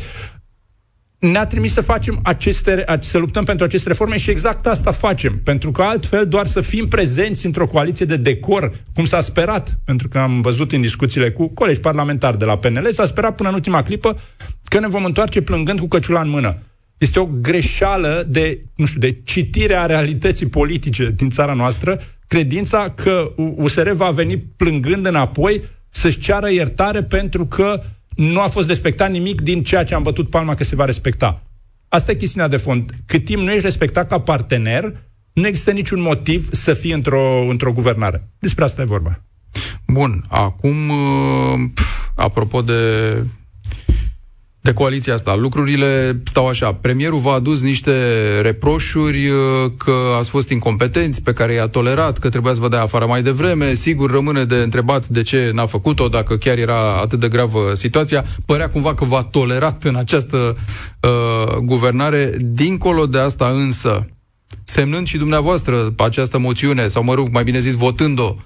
ne-a 1.20 1.46
trimis 1.46 1.72
să 1.72 1.80
facem 1.80 2.20
aceste, 2.22 2.84
să 3.00 3.18
luptăm 3.18 3.44
pentru 3.44 3.64
aceste 3.64 3.88
reforme 3.88 4.16
și 4.16 4.30
exact 4.30 4.66
asta 4.66 4.90
facem. 4.90 5.40
Pentru 5.44 5.70
că 5.70 5.82
altfel 5.82 6.28
doar 6.28 6.46
să 6.46 6.60
fim 6.60 6.86
prezenți 6.86 7.46
într-o 7.46 7.66
coaliție 7.66 8.06
de 8.06 8.16
decor, 8.16 8.72
cum 8.94 9.04
s-a 9.04 9.20
sperat, 9.20 9.78
pentru 9.84 10.08
că 10.08 10.18
am 10.18 10.40
văzut 10.40 10.72
în 10.72 10.80
discuțiile 10.80 11.30
cu 11.30 11.48
colegi 11.48 11.80
parlamentari 11.80 12.38
de 12.38 12.44
la 12.44 12.58
PNL, 12.58 12.88
s-a 12.90 13.06
sperat 13.06 13.34
până 13.34 13.48
în 13.48 13.54
ultima 13.54 13.82
clipă 13.82 14.16
că 14.64 14.80
ne 14.80 14.88
vom 14.88 15.04
întoarce 15.04 15.40
plângând 15.40 15.78
cu 15.78 15.88
căciula 15.88 16.20
în 16.20 16.28
mână. 16.28 16.54
Este 16.98 17.18
o 17.18 17.26
greșeală 17.26 18.26
de, 18.28 18.64
nu 18.74 18.86
știu, 18.86 19.00
de 19.00 19.20
citire 19.24 19.74
a 19.74 19.86
realității 19.86 20.46
politice 20.46 21.12
din 21.16 21.30
țara 21.30 21.52
noastră, 21.52 22.00
credința 22.26 22.90
că 22.96 23.32
USR 23.36 23.90
va 23.90 24.10
veni 24.10 24.38
plângând 24.38 25.06
înapoi 25.06 25.62
să-și 25.90 26.18
ceară 26.18 26.50
iertare 26.50 27.02
pentru 27.02 27.46
că 27.46 27.82
nu 28.16 28.40
a 28.40 28.46
fost 28.46 28.68
respectat 28.68 29.10
nimic 29.10 29.40
din 29.40 29.62
ceea 29.62 29.84
ce 29.84 29.94
am 29.94 30.02
bătut 30.02 30.30
palma 30.30 30.54
că 30.54 30.64
se 30.64 30.74
va 30.74 30.84
respecta. 30.84 31.42
Asta 31.88 32.10
e 32.10 32.14
chestiunea 32.14 32.48
de 32.48 32.56
fond. 32.56 32.90
Cât 33.06 33.24
timp 33.24 33.42
nu 33.42 33.50
ești 33.50 33.64
respectat 33.64 34.08
ca 34.08 34.20
partener, 34.20 34.92
nu 35.32 35.46
există 35.46 35.70
niciun 35.70 36.00
motiv 36.00 36.48
să 36.52 36.72
fii 36.72 36.92
într-o, 36.92 37.46
într-o 37.48 37.72
guvernare. 37.72 38.28
Despre 38.38 38.64
asta 38.64 38.82
e 38.82 38.84
vorba. 38.84 39.22
Bun, 39.86 40.24
acum, 40.28 40.88
uh, 40.88 41.70
apropo 42.14 42.62
de 42.62 42.74
de 44.70 44.76
coaliția 44.76 45.14
asta. 45.14 45.34
Lucrurile 45.36 46.22
stau 46.24 46.46
așa. 46.46 46.72
Premierul 46.72 47.18
v-a 47.18 47.32
adus 47.32 47.60
niște 47.60 47.92
reproșuri 48.40 49.28
uh, 49.28 49.36
că 49.76 49.92
ați 50.18 50.28
fost 50.28 50.50
incompetenți, 50.50 51.22
pe 51.22 51.32
care 51.32 51.52
i-a 51.52 51.66
tolerat, 51.66 52.18
că 52.18 52.28
trebuia 52.28 52.52
să 52.52 52.60
vă 52.60 52.68
dea 52.68 52.82
afară 52.82 53.06
mai 53.06 53.22
devreme. 53.22 53.74
Sigur, 53.74 54.10
rămâne 54.10 54.44
de 54.44 54.54
întrebat 54.54 55.08
de 55.08 55.22
ce 55.22 55.50
n-a 55.54 55.66
făcut-o, 55.66 56.08
dacă 56.08 56.36
chiar 56.36 56.58
era 56.58 56.96
atât 57.02 57.20
de 57.20 57.28
gravă 57.28 57.74
situația. 57.74 58.24
Părea 58.46 58.68
cumva 58.68 58.94
că 58.94 59.04
v-a 59.04 59.22
tolerat 59.22 59.84
în 59.84 59.96
această 59.96 60.56
uh, 61.00 61.56
guvernare. 61.56 62.36
Dincolo 62.38 63.06
de 63.06 63.18
asta 63.18 63.46
însă, 63.46 64.06
semnând 64.64 65.06
și 65.06 65.16
dumneavoastră 65.18 65.94
această 65.96 66.38
moțiune, 66.38 66.88
sau 66.88 67.02
mă 67.02 67.14
rog, 67.14 67.28
mai 67.32 67.44
bine 67.44 67.58
zis, 67.58 67.74
votând-o, 67.74 68.34
Uh, 68.34 68.42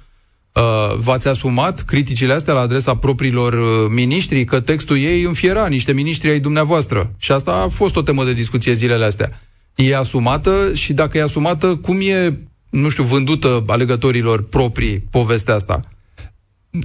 v-ați 0.96 1.28
asumat 1.28 1.80
criticile 1.80 2.32
astea 2.32 2.54
la 2.54 2.60
adresa 2.60 2.96
propriilor 2.96 3.52
uh, 3.52 3.90
miniștri, 3.90 4.44
că 4.44 4.60
textul 4.60 4.98
ei 4.98 5.22
înfiera 5.22 5.66
niște 5.66 5.92
miniștri 5.92 6.30
ai 6.30 6.40
dumneavoastră. 6.40 7.12
Și 7.16 7.32
asta 7.32 7.52
a 7.52 7.68
fost 7.68 7.96
o 7.96 8.02
temă 8.02 8.24
de 8.24 8.32
discuție 8.32 8.72
zilele 8.72 9.04
astea. 9.04 9.40
E 9.74 9.96
asumată 9.96 10.74
și 10.74 10.92
dacă 10.92 11.18
e 11.18 11.22
asumată, 11.22 11.76
cum 11.76 12.00
e, 12.00 12.38
nu 12.70 12.88
știu, 12.88 13.04
vândută 13.04 13.64
alegătorilor 13.66 14.44
proprii 14.44 15.04
povestea 15.10 15.54
asta? 15.54 15.80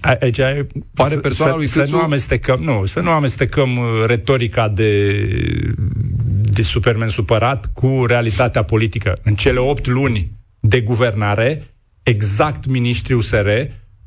Aici 0.02 0.40
Pare 0.94 1.16
persoana 1.16 1.56
lui 1.56 1.68
să, 1.68 1.84
să 1.84 1.96
nu 1.96 2.02
amestecăm, 2.02 2.60
nu, 2.60 2.86
să 2.86 3.00
nu 3.00 3.10
amestecăm 3.10 3.78
uh, 3.78 3.86
retorica 4.06 4.70
de, 4.70 5.14
de 6.42 6.62
supermen 6.62 7.10
supărat 7.10 7.70
cu 7.74 8.06
realitatea 8.08 8.64
politică. 8.64 9.20
În 9.24 9.36
cele 9.36 9.60
opt 9.60 9.88
luni 9.88 10.32
de 10.60 10.82
guvernare, 10.82 11.64
exact 12.10 12.66
ministrii 12.66 13.16
USR, 13.16 13.48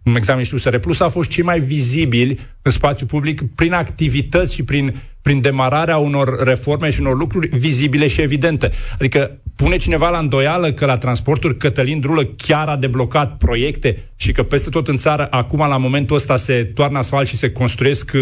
exact 0.02 0.34
ministrii 0.34 0.60
USR 0.64 0.76
Plus, 0.76 1.00
au 1.00 1.08
fost 1.08 1.30
cei 1.30 1.44
mai 1.44 1.60
vizibili 1.60 2.38
în 2.62 2.70
spațiu 2.70 3.06
public 3.06 3.54
prin 3.54 3.72
activități 3.72 4.54
și 4.54 4.62
prin, 4.62 4.94
prin 5.22 5.40
demararea 5.40 5.96
unor 5.96 6.42
reforme 6.44 6.90
și 6.90 7.00
unor 7.00 7.16
lucruri 7.16 7.48
vizibile 7.56 8.06
și 8.06 8.20
evidente. 8.20 8.70
Adică 8.94 9.40
pune 9.56 9.76
cineva 9.76 10.08
la 10.08 10.18
îndoială 10.18 10.72
că 10.72 10.86
la 10.86 10.96
transporturi 10.96 11.56
Cătălin 11.56 12.00
Drulă 12.00 12.24
chiar 12.24 12.68
a 12.68 12.76
deblocat 12.76 13.36
proiecte 13.36 14.12
și 14.16 14.32
că 14.32 14.42
peste 14.42 14.70
tot 14.70 14.88
în 14.88 14.96
țară 14.96 15.26
acum 15.30 15.58
la 15.58 15.76
momentul 15.76 16.16
ăsta 16.16 16.36
se 16.36 16.64
toarnă 16.64 16.98
asfalt 16.98 17.28
și 17.28 17.36
se 17.36 17.50
construiesc, 17.50 18.10
uh, 18.14 18.20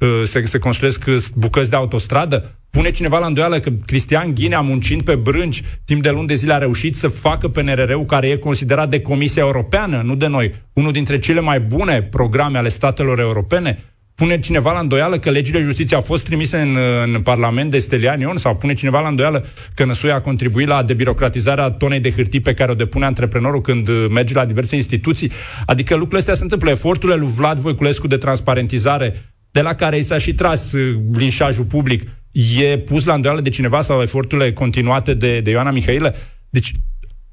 uh, 0.00 0.22
se, 0.24 0.44
se 0.44 0.58
construiesc 0.58 1.04
bucăți 1.34 1.70
de 1.70 1.76
autostradă? 1.76 2.57
Pune 2.70 2.90
cineva 2.90 3.18
la 3.18 3.26
îndoială 3.26 3.60
că 3.60 3.70
Cristian 3.86 4.34
Ghinea, 4.34 4.60
muncind 4.60 5.02
pe 5.02 5.14
brânci 5.14 5.62
timp 5.84 6.02
de 6.02 6.10
luni 6.10 6.26
de 6.26 6.34
zile, 6.34 6.52
a 6.52 6.58
reușit 6.58 6.96
să 6.96 7.08
facă 7.08 7.48
PNRR-ul, 7.48 8.04
care 8.04 8.28
e 8.28 8.36
considerat 8.36 8.90
de 8.90 9.00
Comisia 9.00 9.42
Europeană, 9.42 10.02
nu 10.04 10.14
de 10.14 10.26
noi, 10.26 10.54
unul 10.72 10.92
dintre 10.92 11.18
cele 11.18 11.40
mai 11.40 11.60
bune 11.60 12.02
programe 12.02 12.58
ale 12.58 12.68
statelor 12.68 13.20
europene? 13.20 13.78
Pune 14.14 14.40
cineva 14.40 14.72
la 14.72 14.78
îndoială 14.78 15.18
că 15.18 15.30
legile 15.30 15.60
justiției 15.60 15.98
au 15.98 16.04
fost 16.04 16.24
trimise 16.24 16.56
în, 16.56 16.76
în 17.14 17.20
Parlament 17.20 17.70
de 17.70 17.78
Stelian 17.78 18.20
Ion 18.20 18.36
sau 18.36 18.56
pune 18.56 18.74
cineva 18.74 19.00
la 19.00 19.08
îndoială 19.08 19.46
că 19.74 19.84
Năsuia 19.84 20.14
a 20.14 20.20
contribuit 20.20 20.66
la 20.66 20.82
debirocratizarea 20.82 21.70
tonei 21.70 22.00
de 22.00 22.10
hârtii 22.10 22.40
pe 22.40 22.54
care 22.54 22.70
o 22.70 22.74
depune 22.74 23.04
antreprenorul 23.04 23.60
când 23.60 23.88
merge 24.10 24.34
la 24.34 24.44
diverse 24.44 24.76
instituții? 24.76 25.30
Adică 25.66 25.92
lucrurile 25.92 26.18
astea 26.18 26.34
se 26.34 26.42
întâmplă. 26.42 26.70
Eforturile 26.70 27.18
lui 27.18 27.28
Vlad 27.28 27.58
Voiculescu 27.58 28.06
de 28.06 28.16
transparentizare 28.16 29.14
de 29.50 29.60
la 29.60 29.74
care 29.74 29.98
i 29.98 30.02
s-a 30.02 30.18
și 30.18 30.34
tras 30.34 30.72
uh, 30.72 30.98
linșajul 31.12 31.64
public, 31.64 32.02
e 32.32 32.78
pus 32.78 33.04
la 33.04 33.14
îndoială 33.14 33.40
de 33.40 33.48
cineva 33.48 33.80
sau 33.80 34.02
eforturile 34.02 34.52
continuate 34.52 35.14
de, 35.14 35.40
de 35.40 35.50
Ioana 35.50 35.70
Mihailă? 35.70 36.14
Deci, 36.50 36.72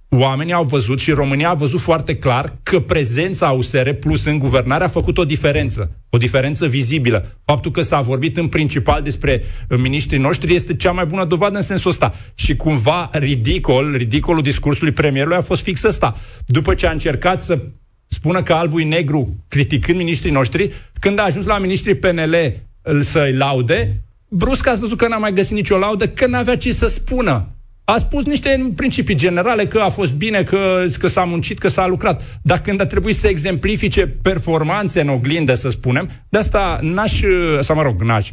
oamenii 0.10 0.54
au 0.54 0.64
văzut 0.64 1.00
și 1.00 1.12
România 1.12 1.50
a 1.50 1.54
văzut 1.54 1.80
foarte 1.80 2.16
clar 2.16 2.58
că 2.64 2.80
prezența 2.80 3.50
USR 3.50 3.90
Plus 3.90 4.26
în 4.26 4.40
guvernare 4.40 4.84
a 4.84 4.88
făcut 4.88 5.18
o 5.18 5.26
diferență, 5.26 5.92
o 6.10 6.18
diferență 6.18 6.68
vizibilă. 6.68 7.40
Faptul 7.46 7.72
că 7.72 7.82
s-a 7.82 8.02
vorbit 8.02 8.38
în 8.38 8.48
principal 8.48 9.02
despre 9.02 9.44
uh, 9.70 9.78
miniștrii 9.78 10.20
noștri 10.20 10.56
este 10.56 10.76
cea 10.76 10.92
mai 10.92 11.06
bună 11.06 11.26
dovadă 11.26 11.56
în 11.56 11.64
sensul 11.64 11.90
ăsta. 11.90 12.14
Și 12.36 12.56
cumva 12.56 13.10
ridicol, 13.14 13.96
ridicolul 13.96 14.42
discursului 14.42 14.94
premierului 14.94 15.38
a 15.38 15.42
fost 15.42 15.62
fix 15.62 15.84
ăsta. 15.84 16.16
După 16.46 16.74
ce 16.74 16.88
a 16.88 16.92
încercat 16.92 17.42
să 17.42 17.60
spună 18.08 18.42
că 18.42 18.54
albul 18.54 18.82
e 18.82 18.84
negru 18.84 19.36
criticând 19.48 19.98
miniștrii 19.98 20.32
noștri, 20.32 20.72
când 21.00 21.20
a 21.20 21.24
ajuns 21.24 21.46
la 21.46 21.58
miniștrii 21.58 21.96
PNL 21.96 22.36
să-i 23.00 23.34
laude, 23.34 24.04
brusc 24.36 24.68
ați 24.68 24.80
văzut 24.80 24.98
că 24.98 25.08
n-a 25.08 25.18
mai 25.18 25.34
găsit 25.34 25.56
nicio 25.56 25.78
laudă, 25.78 26.08
că 26.08 26.28
n-avea 26.28 26.58
ce 26.58 26.72
să 26.72 26.88
spună. 26.88 27.50
A 27.84 27.98
spus 27.98 28.26
niște 28.26 28.72
principii 28.76 29.16
generale, 29.16 29.66
că 29.68 29.80
a 29.80 29.90
fost 29.90 30.14
bine, 30.14 30.44
că, 30.44 30.86
că 31.00 31.08
s-a 31.08 31.24
muncit, 31.24 31.58
că 31.58 31.68
s-a 31.68 31.88
lucrat. 31.88 32.40
Dar 32.42 32.62
când 32.62 32.82
a 32.82 32.86
trebuit 32.86 33.16
să 33.16 33.28
exemplifice 33.28 34.08
performanțe 34.08 35.02
în 35.02 35.08
oglindă, 35.10 35.54
să 35.54 35.70
spunem, 35.70 36.10
de 36.30 36.38
asta 36.38 36.80
n-aș, 36.82 37.22
sau 37.60 37.76
mă 37.76 37.82
rog, 37.82 38.02
n-aș, 38.02 38.30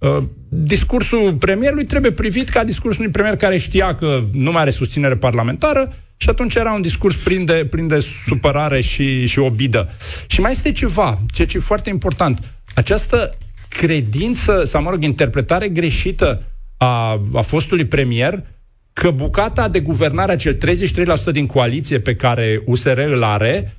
Uh, 0.00 0.22
discursul 0.48 1.34
premierului 1.34 1.84
trebuie 1.84 2.10
privit 2.10 2.48
ca 2.48 2.64
discursul 2.64 3.00
unui 3.00 3.12
premier 3.12 3.36
care 3.36 3.58
știa 3.58 3.94
că 3.94 4.22
nu 4.32 4.50
mai 4.50 4.60
are 4.60 4.70
susținere 4.70 5.16
parlamentară 5.16 5.92
și 6.16 6.28
atunci 6.28 6.54
era 6.54 6.72
un 6.72 6.80
discurs 6.80 7.14
plin 7.14 7.44
de, 7.44 7.66
plin 7.70 7.86
de 7.86 7.98
supărare 8.26 8.80
și, 8.80 9.26
și 9.26 9.38
obidă. 9.38 9.88
Și 10.26 10.40
mai 10.40 10.50
este 10.50 10.72
ceva, 10.72 11.18
ceea 11.32 11.46
ce 11.46 11.56
e 11.56 11.60
foarte 11.60 11.90
important. 11.90 12.38
Această 12.74 13.34
credință, 13.70 14.62
sau 14.64 14.82
mă 14.82 14.90
rog, 14.90 15.02
interpretare 15.02 15.68
greșită 15.68 16.42
a, 16.76 17.20
a 17.32 17.40
fostului 17.40 17.84
premier 17.84 18.44
că 18.92 19.10
bucata 19.10 19.68
de 19.68 19.80
guvernare, 19.80 20.32
acel 20.32 20.58
33% 21.28 21.32
din 21.32 21.46
coaliție 21.46 22.00
pe 22.00 22.16
care 22.16 22.60
USR 22.66 22.98
îl 22.98 23.22
are, 23.22 23.76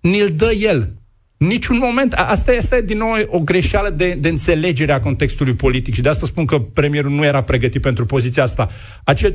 ni-l 0.00 0.28
dă 0.36 0.52
el. 0.52 0.92
Niciun 1.36 1.78
moment. 1.78 2.12
Asta, 2.12 2.52
asta 2.58 2.76
e 2.76 2.80
din 2.80 2.98
nou 2.98 3.14
o 3.26 3.38
greșeală 3.38 3.90
de, 3.90 4.16
de 4.20 4.28
înțelegere 4.28 4.92
a 4.92 5.00
contextului 5.00 5.54
politic 5.54 5.94
și 5.94 6.00
de 6.00 6.08
asta 6.08 6.26
spun 6.26 6.44
că 6.44 6.58
premierul 6.58 7.10
nu 7.10 7.24
era 7.24 7.42
pregătit 7.42 7.80
pentru 7.80 8.06
poziția 8.06 8.42
asta. 8.42 8.68
Acel 9.04 9.34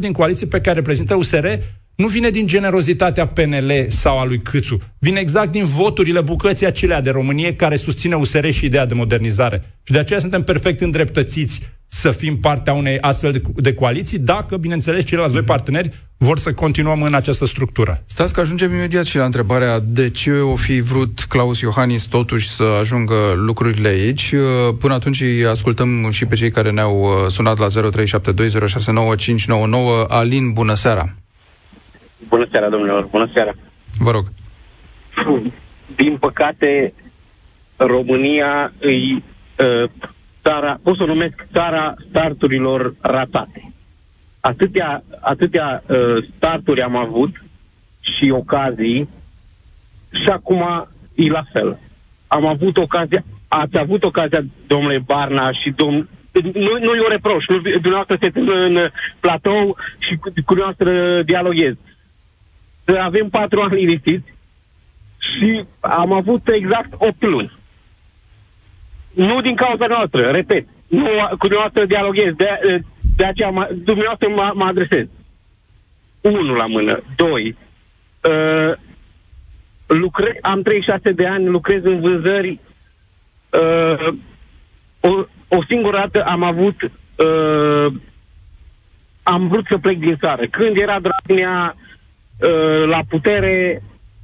din 0.00 0.12
coaliție 0.12 0.46
pe 0.46 0.60
care 0.60 0.76
reprezintă 0.76 1.14
USR 1.14 1.46
nu 1.94 2.06
vine 2.06 2.30
din 2.30 2.46
generozitatea 2.46 3.26
PNL 3.26 3.86
sau 3.88 4.18
a 4.18 4.24
lui 4.24 4.40
Câțu. 4.40 4.78
Vine 4.98 5.20
exact 5.20 5.50
din 5.50 5.64
voturile 5.64 6.20
bucății 6.20 6.66
acelea 6.66 7.00
de 7.00 7.10
Românie 7.10 7.54
care 7.54 7.76
susține 7.76 8.14
USR 8.14 8.48
și 8.48 8.64
ideea 8.64 8.86
de 8.86 8.94
modernizare. 8.94 9.62
Și 9.82 9.92
de 9.92 9.98
aceea 9.98 10.18
suntem 10.18 10.42
perfect 10.42 10.80
îndreptățiți 10.80 11.60
să 11.94 12.10
fim 12.10 12.38
partea 12.38 12.72
unei 12.72 13.00
astfel 13.00 13.32
de, 13.32 13.42
de 13.56 13.74
coaliții, 13.74 14.18
dacă, 14.18 14.56
bineînțeles, 14.56 15.04
ceilalți 15.04 15.32
doi 15.32 15.42
parteneri 15.42 15.90
vor 16.16 16.38
să 16.38 16.52
continuăm 16.52 17.02
în 17.02 17.14
această 17.14 17.46
structură. 17.46 18.02
Stați 18.06 18.32
că 18.32 18.40
ajungem 18.40 18.72
imediat 18.72 19.04
și 19.04 19.16
la 19.16 19.24
întrebarea 19.24 19.80
de 19.80 20.10
ce 20.10 20.30
o 20.30 20.56
fi 20.56 20.80
vrut 20.80 21.24
Claus 21.28 21.60
Iohannis 21.60 22.02
totuși 22.02 22.48
să 22.48 22.62
ajungă 22.80 23.14
lucrurile 23.36 23.88
aici. 23.88 24.34
Până 24.78 24.94
atunci 24.94 25.20
îi 25.20 25.46
ascultăm 25.46 26.10
și 26.10 26.26
pe 26.26 26.34
cei 26.34 26.50
care 26.50 26.70
ne-au 26.70 27.02
uh, 27.02 27.10
sunat 27.28 27.58
la 27.58 27.66
0372069599. 27.66 27.70
Alin, 30.08 30.52
bună 30.52 30.74
seara! 30.74 31.14
Bună 32.32 32.46
seara, 32.50 32.68
domnilor! 32.68 33.04
Bună 33.10 33.30
seara! 33.32 33.52
Vă 33.98 34.10
rog! 34.10 34.24
Din 35.96 36.16
păcate, 36.16 36.94
România 37.76 38.72
îi 38.78 39.12
uh, 39.14 39.90
țara, 40.42 40.78
pot 40.82 40.96
să 40.96 41.02
o 41.02 41.06
numesc 41.06 41.46
țara 41.52 41.94
starturilor 42.08 42.94
ratate. 43.00 43.72
Atâtea, 44.40 45.02
atâtea 45.20 45.82
uh, 45.86 46.24
starturi 46.36 46.82
am 46.82 46.96
avut 46.96 47.42
și 48.00 48.30
ocazii 48.30 49.08
și 50.24 50.28
acum 50.28 50.88
e 51.14 51.28
la 51.28 51.42
fel. 51.52 51.78
Am 52.26 52.46
avut 52.46 52.76
ocazia, 52.76 53.24
ați 53.48 53.78
avut 53.78 54.04
ocazia, 54.04 54.44
domnule 54.66 54.98
Barna 55.06 55.52
și 55.52 55.70
domn, 55.70 56.08
nu, 56.32 56.78
nu 56.80 56.94
i 56.94 57.04
o 57.06 57.08
reproș, 57.08 57.44
nu, 57.46 57.60
dumneavoastră 57.60 58.16
se 58.20 58.30
în 58.34 58.88
platou 59.20 59.76
și 59.98 60.16
cu, 60.16 60.32
cu 60.44 60.54
dumneavoastră 60.54 61.22
dialoghez. 61.22 61.74
Avem 62.84 63.28
patru 63.28 63.60
ani 63.60 63.74
liniștiți 63.74 64.34
și 65.18 65.64
am 65.80 66.12
avut 66.12 66.48
exact 66.48 66.92
opt 66.98 67.22
luni 67.22 67.52
nu 69.12 69.40
din 69.40 69.54
cauza 69.54 69.86
noastră, 69.86 70.30
repet. 70.30 70.66
Nu 70.86 71.08
cu 71.38 71.46
dumneavoastră 71.46 71.84
dialoghez, 71.84 72.34
de, 72.34 72.80
de 73.16 73.24
aceea 73.24 73.50
mă, 73.50 73.68
dumneavoastră 73.74 74.28
mă, 74.28 74.52
mă 74.54 74.64
adresez. 74.64 75.06
Unu 76.20 76.54
la 76.54 76.66
mână. 76.66 77.02
Doi. 77.16 77.56
Uh, 78.20 78.72
lucre, 79.86 80.38
am 80.42 80.62
36 80.62 81.12
de 81.12 81.26
ani, 81.26 81.46
lucrez 81.46 81.84
în 81.84 82.00
vânzări. 82.00 82.58
Uh, 83.50 84.14
o, 85.00 85.24
o 85.48 85.64
singură 85.68 85.96
dată 85.96 86.24
am 86.24 86.42
avut 86.42 86.82
uh, 86.82 87.92
am 89.22 89.48
vrut 89.48 89.66
să 89.66 89.78
plec 89.78 89.98
din 89.98 90.16
țară. 90.16 90.46
Când 90.46 90.76
era 90.76 91.00
Dragnea 91.00 91.76
uh, 92.42 92.88
la 92.88 93.00
putere, 93.08 93.82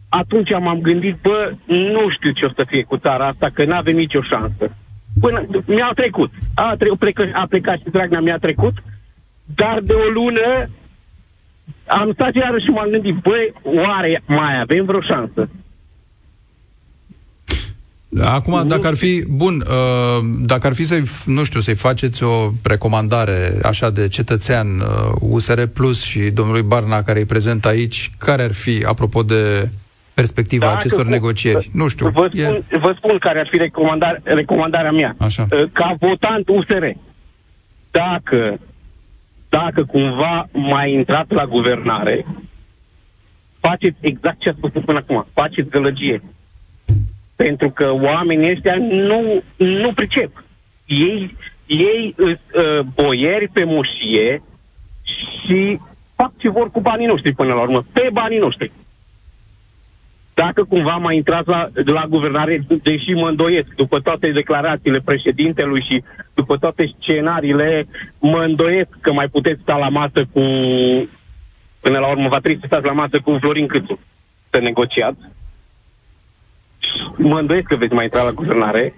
atunci 0.09 0.51
m-am 0.51 0.81
gândit, 0.81 1.17
bă, 1.23 1.53
nu 1.67 2.11
știu 2.11 2.33
ce 2.33 2.45
o 2.45 2.51
să 2.51 2.65
fie 2.67 2.83
cu 2.83 2.97
țara 2.97 3.27
asta, 3.27 3.51
că 3.55 3.65
n-avem 3.65 3.97
nicio 3.97 4.23
șansă. 4.23 4.77
Până 5.21 5.47
mi-a 5.67 5.93
trecut. 5.95 6.31
A, 6.55 6.75
tre- 6.79 6.91
plecă, 6.99 7.31
a 7.33 7.47
plecat 7.49 7.79
și 7.79 7.91
Dragnea 7.91 8.21
mi-a 8.21 8.39
trecut, 8.39 8.73
dar 9.55 9.81
de 9.83 9.93
o 9.93 10.09
lună 10.09 10.69
am 11.87 12.13
stat 12.13 12.35
iarăși 12.35 12.65
și 12.65 12.71
m-am 12.71 12.89
gândit, 12.89 13.15
băi, 13.15 13.53
oare 13.63 14.23
mai 14.27 14.61
avem 14.61 14.85
vreo 14.85 15.01
șansă? 15.01 15.49
Acum, 18.21 18.69
dacă 18.69 18.87
ar 18.87 18.95
fi, 18.95 19.25
bun, 19.29 19.65
uh, 19.67 20.25
dacă 20.41 20.67
ar 20.67 20.75
fi 20.75 20.85
să-i, 20.85 21.03
nu 21.27 21.45
știu, 21.45 21.61
să-i 21.61 21.75
faceți 21.75 22.23
o 22.23 22.51
recomandare 22.63 23.59
așa 23.63 23.91
de 23.91 24.09
cetățean 24.09 24.67
USR 25.21 25.63
Plus 25.63 26.03
și 26.03 26.21
domnului 26.21 26.63
Barna 26.63 27.03
care 27.03 27.19
îi 27.19 27.27
prezent 27.27 27.65
aici, 27.65 28.11
care 28.19 28.43
ar 28.43 28.53
fi, 28.53 28.85
apropo 28.87 29.23
de 29.23 29.69
perspectiva 30.15 30.65
Dacă 30.65 30.77
acestor 30.77 31.05
cu, 31.05 31.11
negocieri? 31.11 31.71
Nu 31.73 31.89
știu. 31.89 32.09
Vă 32.09 32.31
spun, 32.35 32.65
e... 32.69 32.79
vă 32.79 32.95
spun 32.97 33.19
care 33.19 33.41
ar 33.41 33.49
fi 33.51 33.57
recomandare, 33.57 34.21
recomandarea 34.25 34.93
mea. 34.93 35.15
Așa. 35.19 35.47
Uh, 35.51 35.65
ca 35.73 35.97
votant 35.99 36.49
USR, 36.49 36.85
dacă, 37.91 38.61
dacă 39.49 39.85
cumva 39.85 40.49
mai 40.53 40.93
intrat 40.93 41.31
la 41.31 41.47
guvernare, 41.47 42.27
faceți 43.61 43.97
exact 44.01 44.39
ce 44.41 44.49
a 44.49 44.53
spus 44.53 44.71
până 44.85 44.99
acum. 44.99 45.27
Faceți 45.33 45.69
gălăgie. 45.69 46.23
Pentru 47.43 47.71
că 47.71 47.91
oamenii 47.91 48.51
ăștia 48.51 48.77
nu, 48.79 49.43
nu 49.57 49.93
pricep. 49.93 50.45
Ei, 50.87 51.37
ei 51.67 52.15
uh, 52.19 52.81
boieri 52.95 53.49
pe 53.53 53.65
mușie 53.65 54.43
și 55.03 55.79
fac 56.15 56.33
ce 56.37 56.49
vor 56.49 56.71
cu 56.71 56.81
banii 56.81 57.07
noștri 57.07 57.33
până 57.33 57.55
la 57.55 57.61
urmă, 57.61 57.85
pe 57.93 58.09
banii 58.13 58.39
noștri. 58.39 58.73
Dacă 60.35 60.65
cumva 60.65 60.97
mai 60.97 61.17
intrați 61.17 61.49
la, 61.49 61.69
la 61.85 62.05
guvernare, 62.09 62.61
deși 62.83 63.13
mă 63.13 63.29
îndoiesc, 63.29 63.75
după 63.75 64.01
toate 64.01 64.31
declarațiile 64.31 65.01
președintelui 65.05 65.83
și 65.89 66.03
după 66.35 66.57
toate 66.57 66.95
scenariile, 66.99 67.87
mă 68.21 68.43
îndoiesc 68.43 68.89
că 69.01 69.13
mai 69.13 69.29
puteți 69.29 69.61
sta 69.61 69.77
la 69.77 69.89
masă 69.89 70.21
cu, 70.33 70.41
până 71.81 71.99
la 71.99 72.11
urmă 72.11 72.29
va 72.29 72.39
trebui 72.39 72.61
să 72.61 72.67
stați 72.67 72.85
la 72.85 72.93
masă 72.93 73.21
cu 73.21 73.37
Florin 73.41 73.67
Câțu 73.67 73.99
să 74.51 74.59
negociați. 74.59 75.21
Mă 77.17 77.39
îndoiesc 77.39 77.67
că 77.67 77.77
veți 77.77 77.95
mai 77.95 78.05
intra 78.05 78.23
la 78.23 78.33
guvernare, 78.33 78.95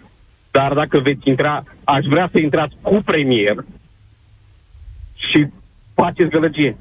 dar 0.50 0.74
dacă 0.74 0.98
veți 0.98 1.29
intra, 1.29 1.64
aș 1.85 2.05
vrea 2.05 2.29
să 2.33 2.38
intrați 2.38 2.74
cu 2.83 3.03
premier 3.05 3.64
și 5.14 5.46
faceți 5.94 6.31
gălăgie. 6.31 6.76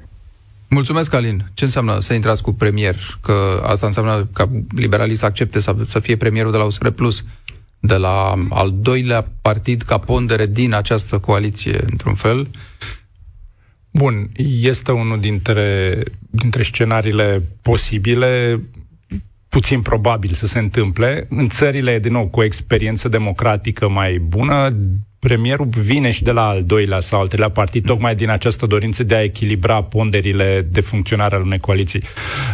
Mulțumesc, 0.68 1.14
Alin. 1.14 1.44
Ce 1.54 1.64
înseamnă 1.64 1.98
să 1.98 2.14
intrați 2.14 2.42
cu 2.42 2.52
premier? 2.52 2.94
Că 3.22 3.62
asta 3.66 3.86
înseamnă 3.86 4.28
ca 4.32 4.50
liberalii 4.76 5.14
să 5.14 5.24
accepte 5.24 5.60
să, 5.60 5.76
să 5.84 6.00
fie 6.00 6.16
premierul 6.16 6.52
de 6.52 6.56
la 6.56 6.64
USR 6.64 6.88
Plus, 6.88 7.24
de 7.80 7.96
la 7.96 8.32
al 8.48 8.72
doilea 8.80 9.28
partid 9.42 9.82
ca 9.82 9.98
pondere 9.98 10.46
din 10.46 10.74
această 10.74 11.18
coaliție, 11.18 11.80
într-un 11.90 12.14
fel. 12.14 12.48
Bun, 13.90 14.30
este 14.60 14.92
unul 14.92 15.20
dintre, 15.20 16.00
dintre 16.30 16.62
scenariile 16.62 17.42
posibile, 17.62 18.60
puțin 19.50 19.80
probabil 19.80 20.32
să 20.32 20.46
se 20.46 20.58
întâmple. 20.58 21.26
În 21.28 21.48
țările, 21.48 21.98
din 21.98 22.12
nou, 22.12 22.26
cu 22.28 22.40
o 22.40 22.44
experiență 22.44 23.08
democratică 23.08 23.88
mai 23.88 24.18
bună, 24.18 24.68
premierul 25.18 25.66
vine 25.66 26.10
și 26.10 26.22
de 26.22 26.32
la 26.32 26.48
al 26.48 26.62
doilea 26.64 27.00
sau 27.00 27.20
al 27.20 27.26
treilea 27.26 27.50
partid, 27.50 27.84
tocmai 27.84 28.14
din 28.14 28.30
această 28.30 28.66
dorință 28.66 29.02
de 29.02 29.14
a 29.14 29.22
echilibra 29.22 29.82
ponderile 29.82 30.68
de 30.70 30.80
funcționare 30.80 31.34
al 31.34 31.42
unei 31.42 31.58
coaliții. 31.58 32.02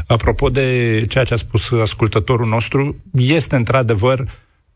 Apropo 0.07 0.49
de 0.49 1.03
ceea 1.09 1.25
ce 1.25 1.35
a 1.35 1.37
spus 1.37 1.71
ascultătorul 1.73 2.47
nostru, 2.47 2.97
este 3.13 3.57
într-adevăr 3.57 4.25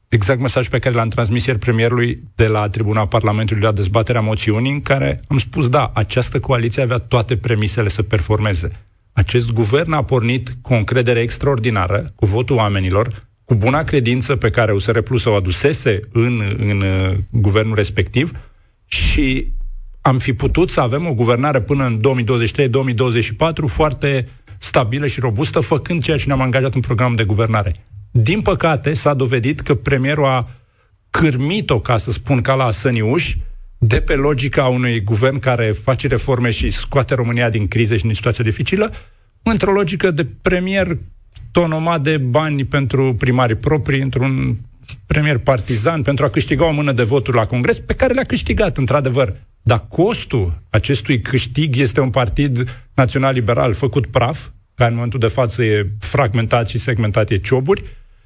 exact 0.09 0.41
mesajul 0.41 0.71
pe 0.71 0.79
care 0.79 0.95
l-am 0.95 1.09
transmis 1.09 1.47
ieri 1.47 1.59
premierului 1.59 2.23
de 2.35 2.47
la 2.47 2.69
tribuna 2.69 3.07
Parlamentului 3.07 3.63
la 3.63 3.73
dezbaterea 3.73 4.21
moțiunii, 4.21 4.73
în 4.73 4.81
care 4.81 5.21
am 5.29 5.39
spus, 5.39 5.69
da, 5.69 5.91
această 5.95 6.41
coaliție 6.41 6.83
avea 6.83 6.99
toate 6.99 7.37
premisele 7.37 7.89
să 7.89 8.03
performeze. 8.03 8.71
Acest 9.13 9.53
guvern 9.53 9.93
a 9.93 10.05
pornit 10.05 10.51
cu 10.63 10.73
o 10.73 10.77
încredere 10.77 11.21
extraordinară, 11.21 12.13
cu 12.15 12.27
votul 12.27 12.57
oamenilor, 12.57 13.29
cu 13.45 13.55
buna 13.55 13.83
credință 13.83 14.37
pe 14.37 14.51
care 14.51 14.73
USR 14.73 14.99
Plus 14.99 15.25
o 15.25 15.35
adusese 15.35 16.01
în, 16.13 16.43
în 16.59 16.81
uh, 16.81 17.17
guvernul 17.31 17.75
respectiv 17.75 18.33
și 18.87 19.53
am 20.01 20.19
fi 20.19 20.33
putut 20.33 20.71
să 20.71 20.81
avem 20.81 21.07
o 21.07 21.15
guvernare 21.15 21.61
până 21.61 21.85
în 21.85 22.01
2023-2024 22.01 23.67
foarte 23.67 24.29
stabilă 24.59 25.07
și 25.07 25.21
robustă, 25.21 25.61
făcând 25.61 26.03
ceea 26.03 26.17
ce 26.17 26.27
ne-am 26.27 26.41
angajat 26.41 26.75
în 26.75 26.81
programul 26.81 27.17
de 27.17 27.25
guvernare. 27.25 27.77
Din 28.11 28.41
păcate, 28.41 28.93
s-a 28.93 29.15
dovedit 29.15 29.61
că 29.61 29.75
premierul 29.75 30.25
a 30.25 30.49
cârmit-o, 31.11 31.81
ca 31.81 31.97
să 31.97 32.11
spun, 32.11 32.41
ca 32.41 32.55
la 32.55 32.71
săniuși, 32.71 33.39
de 33.83 34.01
pe 34.01 34.15
logica 34.15 34.67
unui 34.67 35.01
guvern 35.01 35.39
care 35.39 35.71
face 35.71 36.09
reforme 36.09 36.51
și 36.51 36.71
scoate 36.71 37.15
România 37.15 37.51
din 37.51 37.67
crize 37.67 37.97
și 37.97 38.03
din 38.03 38.15
situație 38.15 38.45
dificilă, 38.45 38.93
într-o 39.43 39.73
logică 39.73 40.11
de 40.11 40.27
premier 40.43 40.99
tonomat 41.53 42.03
de 42.03 42.17
bani 42.17 42.65
pentru 42.65 43.15
primarii 43.15 43.55
proprii, 43.55 44.01
într-un 44.01 44.57
premier 45.07 45.39
partizan, 45.39 46.03
pentru 46.03 46.25
a 46.25 46.29
câștiga 46.29 46.67
o 46.67 46.73
mână 46.73 46.93
de 46.93 47.03
voturi 47.03 47.37
la 47.37 47.47
Congres, 47.47 47.79
pe 47.79 47.95
care 47.95 48.13
le-a 48.13 48.25
câștigat, 48.25 48.77
într-adevăr. 48.77 49.37
Dar 49.63 49.87
costul 49.89 50.63
acestui 50.71 51.21
câștig 51.21 51.77
este 51.77 52.01
un 52.01 52.11
partid 52.11 52.85
național-liberal 52.95 53.73
făcut 53.73 54.07
praf, 54.07 54.49
care 54.75 54.91
în 54.91 54.97
momentul 54.97 55.21
de 55.21 55.27
față 55.27 55.63
e 55.63 55.91
fragmentat 55.99 56.69
și 56.69 56.79
segmentat, 56.79 57.31
e 57.31 57.39
cioburi, 57.39 57.83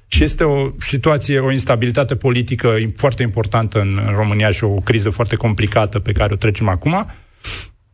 și 0.07 0.23
este 0.23 0.43
o 0.43 0.69
situație, 0.79 1.39
o 1.39 1.51
instabilitate 1.51 2.15
politică 2.15 2.77
foarte 2.95 3.21
importantă 3.21 3.79
în, 3.79 3.99
în 4.07 4.13
România 4.15 4.51
și 4.51 4.63
o 4.63 4.79
criză 4.79 5.09
foarte 5.09 5.35
complicată 5.35 5.99
pe 5.99 6.11
care 6.11 6.33
o 6.33 6.37
trecem 6.37 6.67
acum. 6.67 7.11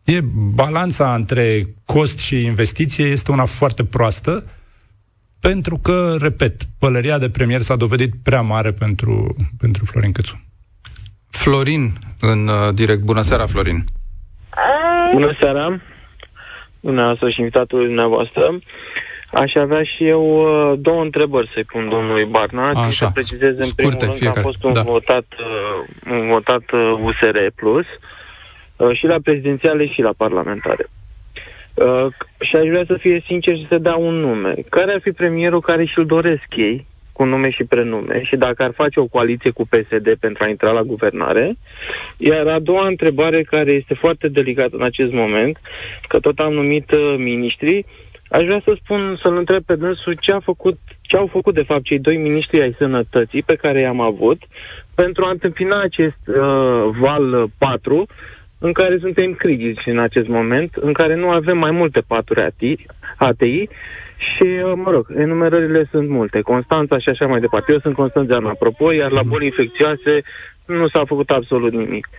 E 0.04 0.20
balanța 0.56 1.14
între 1.14 1.68
cost 1.86 2.20
și 2.20 2.44
investiție 2.44 3.06
este 3.06 3.32
una 3.32 3.46
foarte 3.46 3.84
proastă 3.84 4.44
pentru 5.42 5.78
că, 5.78 6.16
repet, 6.20 6.62
pălăria 6.80 7.18
de 7.18 7.30
premier 7.30 7.62
s-a 7.62 7.76
dovedit 7.76 8.14
prea 8.24 8.42
mare 8.42 8.72
pentru, 8.72 9.36
pentru 9.58 9.86
Florin 9.86 10.12
Cățu. 10.12 10.42
Florin, 11.30 11.92
în 12.20 12.48
uh, 12.48 12.74
direct. 12.74 13.02
Bună 13.02 13.22
seara, 13.22 13.46
Florin! 13.46 13.84
Bună 15.14 15.36
seara! 15.40 15.80
Dumneavoastră 16.80 17.30
și 17.30 17.40
invitatul 17.40 17.86
dumneavoastră. 17.86 18.60
Aș 19.34 19.54
avea 19.56 19.84
și 19.84 20.08
eu 20.08 20.24
uh, 20.24 20.78
două 20.80 21.02
întrebări 21.02 21.50
să-i 21.54 21.64
pun 21.64 21.90
domnului 21.90 22.26
Barna. 22.26 22.70
Așa, 22.70 22.90
să 22.90 23.10
precizez 23.14 23.58
în 23.58 23.72
primul 23.76 23.92
scurte, 23.92 24.06
rând 24.06 24.18
fiecare. 24.18 24.42
că 24.42 24.48
am 24.48 24.52
fost 24.52 24.64
un 24.64 24.74
Da. 24.74 24.82
votat, 24.82 25.26
uh, 25.40 26.20
un 26.20 26.28
votat 26.28 26.72
uh, 26.72 26.98
USR 27.04 27.38
Plus 27.56 27.86
uh, 28.78 28.98
și 28.98 29.06
la 29.06 29.18
prezidențiale 29.24 29.88
și 29.88 30.02
la 30.02 30.14
parlamentare. 30.18 30.86
Uh, 31.74 32.08
și 32.40 32.56
aș 32.56 32.68
vrea 32.68 32.84
să 32.88 32.96
fie 33.00 33.24
sincer 33.26 33.56
și 33.58 33.68
să 33.70 33.78
dea 33.78 33.96
un 33.96 34.14
nume. 34.14 34.54
Care 34.70 34.94
ar 34.94 35.00
fi 35.02 35.12
premierul 35.12 35.62
care 35.62 35.86
și-l 35.86 36.06
doresc 36.06 36.46
ei, 36.56 36.86
cu 37.14 37.24
nume 37.24 37.50
și 37.50 37.64
prenume, 37.64 38.24
și 38.24 38.36
dacă 38.36 38.64
ar 38.64 38.72
face 38.76 39.00
o 39.00 39.06
coaliție 39.06 39.50
cu 39.52 39.68
PSD 39.68 40.16
pentru 40.20 40.44
a 40.44 40.48
intra 40.48 40.72
la 40.72 40.82
guvernare? 40.82 41.54
Iar 42.18 42.48
a 42.48 42.60
doua 42.60 42.88
întrebare, 42.88 43.44
care 43.44 43.72
este 43.72 43.94
foarte 43.94 44.28
delicată 44.28 44.76
în 44.76 44.84
acest 44.84 45.12
moment, 45.12 45.58
că 46.08 46.20
tot 46.20 46.40
am 46.40 46.54
numit 46.54 46.92
uh, 46.92 47.16
miniștrii, 47.18 47.86
aș 48.32 48.44
vrea 48.44 48.62
să 48.64 48.78
spun, 48.84 49.20
să-l 49.22 49.38
întreb 49.38 49.64
pe 49.64 49.76
dânsul 49.76 50.18
ce, 50.20 50.32
a 50.32 50.40
făcut, 50.40 50.78
ce 51.02 51.18
au 51.18 51.28
făcut 51.28 51.54
de 51.54 51.64
fapt 51.64 51.84
cei 51.84 52.00
doi 52.00 52.18
miniștri 52.18 52.62
ai 52.62 52.76
sănătății 52.78 53.44
pe 53.44 53.56
care 53.56 53.80
i-am 53.80 54.00
avut 54.00 54.42
pentru 54.96 55.26
a 55.26 55.30
întâmpina 55.30 55.82
acest 55.82 56.22
uh, 56.28 56.90
val 57.00 57.34
uh, 57.34 57.50
4 57.58 58.06
în 58.60 58.72
care 58.72 58.98
suntem 58.98 59.34
critici 59.34 59.86
în 59.86 60.00
acest 60.00 60.28
moment, 60.28 60.76
în 60.76 60.94
care 60.94 61.16
nu 61.16 61.30
avem 61.30 61.58
mai 61.58 61.72
multe 61.72 62.02
paturi 62.08 62.42
ATI, 62.42 62.76
ATI 63.18 63.68
și, 64.18 64.44
uh, 64.44 64.74
mă 64.76 64.92
rog, 64.92 65.14
enumerările 65.18 65.88
sunt 65.92 66.10
multe. 66.10 66.42
Constanța 66.42 66.98
și 67.00 67.10
așa 67.10 67.28
mai 67.28 67.40
departe. 67.40 67.72
Eu 67.72 67.80
sunt 67.80 67.96
constanțean, 67.96 68.46
apropo, 68.46 68.92
iar 68.92 69.12
la 69.12 69.24
boli 69.24 69.46
infecțioase 69.46 70.22
nu 70.66 70.88
s-a 70.88 71.06
făcut 71.06 71.30
absolut 71.30 71.72
nimic. 71.72 72.10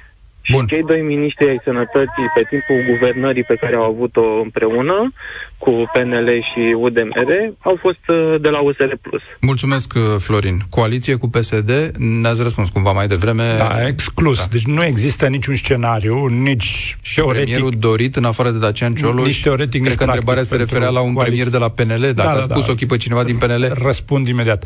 Și 0.42 0.52
Bun. 0.52 0.66
cei 0.66 0.82
doi 0.82 1.00
miniștri 1.00 1.48
ai 1.48 1.60
sănătății 1.64 2.26
pe 2.34 2.42
timpul 2.48 2.78
guvernării 2.92 3.42
pe 3.44 3.54
care 3.60 3.74
au 3.76 3.82
avut-o 3.84 4.24
împreună 4.42 5.12
cu 5.58 5.70
PNL 5.92 6.28
și 6.54 6.74
UDMR 6.76 7.30
au 7.60 7.78
fost 7.80 7.98
uh, 8.08 8.34
de 8.40 8.48
la 8.48 8.60
USR+. 8.60 8.92
Mulțumesc, 9.40 9.92
uh, 9.96 10.02
Florin. 10.18 10.58
Coaliție 10.70 11.14
cu 11.14 11.28
PSD, 11.28 11.70
ne-ați 12.20 12.42
răspuns 12.42 12.68
cumva 12.68 12.92
mai 12.92 13.06
devreme. 13.06 13.54
Da, 13.58 13.86
exclus. 13.86 14.36
Da. 14.36 14.42
Da. 14.42 14.48
Deci 14.52 14.64
nu 14.66 14.84
există 14.84 15.26
niciun 15.26 15.54
scenariu, 15.56 16.26
nici 16.26 16.96
Și 17.02 17.14
teoretic. 17.14 17.42
premierul 17.44 17.72
dorit, 17.78 18.16
în 18.16 18.24
afară 18.24 18.50
de 18.50 18.58
Dacian 18.58 18.94
Cioloș, 18.94 19.26
Nici 19.26 19.42
teoretic, 19.42 19.70
cred 19.80 19.84
nici 19.84 19.94
că 19.98 20.04
întrebarea 20.04 20.42
practic 20.42 20.58
se 20.58 20.64
referea 20.64 20.88
la 20.88 21.00
pentru 21.00 21.08
un 21.08 21.14
coaliție. 21.14 21.44
premier 21.44 21.60
de 21.60 21.84
la 21.86 21.96
PNL, 21.96 22.12
dacă 22.14 22.28
Da, 22.28 22.30
a 22.30 22.34
da, 22.34 22.40
spus 22.40 22.66
da. 22.66 22.72
ochii 22.72 22.86
pe 22.86 22.96
cineva 22.96 23.22
din 23.24 23.36
PNL. 23.36 23.72
Răspund 23.84 24.26
imediat. 24.28 24.64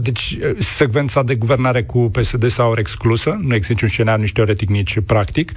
Deci, 0.00 0.38
secvența 0.58 1.22
de 1.22 1.34
guvernare 1.34 1.82
cu 1.82 1.98
PSD 1.98 2.48
s-a 2.50 2.70
exclusă, 2.76 3.38
nu 3.42 3.54
există 3.54 3.72
niciun 3.72 3.88
scenariu, 3.88 4.22
nici 4.22 4.32
teoretic, 4.32 4.68
nici 4.68 4.98
practic. 5.12 5.52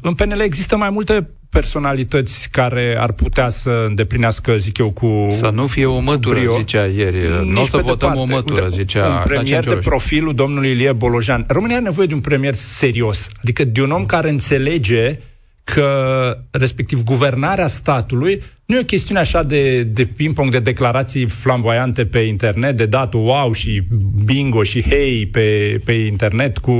În 0.00 0.14
PNL 0.14 0.40
există 0.40 0.76
mai 0.76 0.90
multe 0.90 1.28
personalități 1.50 2.48
care 2.50 2.96
ar 2.98 3.12
putea 3.12 3.48
să 3.48 3.84
îndeplinească, 3.88 4.56
zic 4.56 4.78
eu, 4.78 4.90
cu... 4.90 5.26
Să 5.28 5.50
nu 5.54 5.66
fie 5.66 5.86
o 5.86 5.98
mătură, 5.98 6.38
brio. 6.38 6.56
zicea 6.58 6.84
ieri. 6.84 7.16
Nici 7.42 7.52
Nu 7.54 7.60
o 7.60 7.64
să 7.64 7.76
pe 7.76 7.82
votăm 7.82 8.08
departe. 8.10 8.32
o 8.32 8.34
mătură, 8.34 8.62
Uite, 8.62 8.76
zicea 8.76 9.00
Un 9.06 9.08
Dacian 9.08 9.26
premier 9.26 9.58
de 9.60 9.66
Cioloș. 9.68 9.84
profilul 9.84 10.34
domnului 10.34 10.70
Ilie 10.70 10.92
Bolojan. 10.92 11.44
România 11.48 11.74
are 11.76 11.84
nevoie 11.84 12.06
de 12.06 12.14
un 12.14 12.20
premier 12.20 12.54
serios, 12.54 13.28
adică 13.42 13.64
de 13.64 13.82
un 13.82 13.90
om 13.90 14.04
care 14.04 14.28
înțelege 14.28 15.18
că, 15.64 15.90
respectiv, 16.50 17.02
guvernarea 17.04 17.66
statului 17.66 18.42
nu 18.66 18.76
e 18.76 18.80
o 18.80 18.84
chestiune 18.84 19.20
așa 19.20 19.42
de, 19.42 19.82
de 19.82 20.04
ping-pong, 20.04 20.50
de 20.50 20.58
declarații 20.58 21.26
flamboiante 21.26 22.04
pe 22.06 22.18
internet, 22.18 22.76
de 22.76 22.86
dat 22.86 23.14
wow 23.14 23.52
și 23.52 23.82
bingo 24.24 24.62
și 24.62 24.82
hei 24.82 25.26
pe, 25.26 25.80
pe 25.84 25.92
internet 25.92 26.58
cu, 26.58 26.72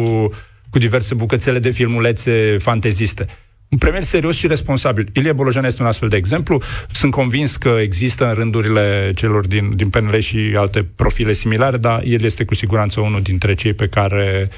cu 0.77 0.83
diverse 0.83 1.15
bucățele 1.15 1.59
de 1.59 1.71
filmulețe 1.71 2.57
fanteziste. 2.59 3.27
Un 3.69 3.79
premier 3.79 4.03
serios 4.03 4.37
și 4.37 4.47
responsabil. 4.47 5.11
Ilie 5.13 5.33
Bolojan 5.33 5.65
este 5.65 5.83
un 5.83 5.89
astfel 5.89 6.09
de 6.09 6.17
exemplu. 6.17 6.63
Sunt 6.93 7.13
convins 7.13 7.57
că 7.57 7.69
există 7.81 8.29
în 8.29 8.35
rândurile 8.35 9.13
celor 9.15 9.47
din, 9.47 9.77
din 9.77 9.89
PNL 9.89 10.19
și 10.19 10.55
alte 10.57 10.83
profile 10.97 11.33
similare, 11.33 11.77
dar 11.77 12.03
el 12.05 12.23
este 12.23 12.45
cu 12.45 12.55
siguranță 12.55 13.01
unul 13.01 13.23
dintre 13.23 13.55
cei 13.55 13.73
pe 13.73 13.87
care 13.89 14.49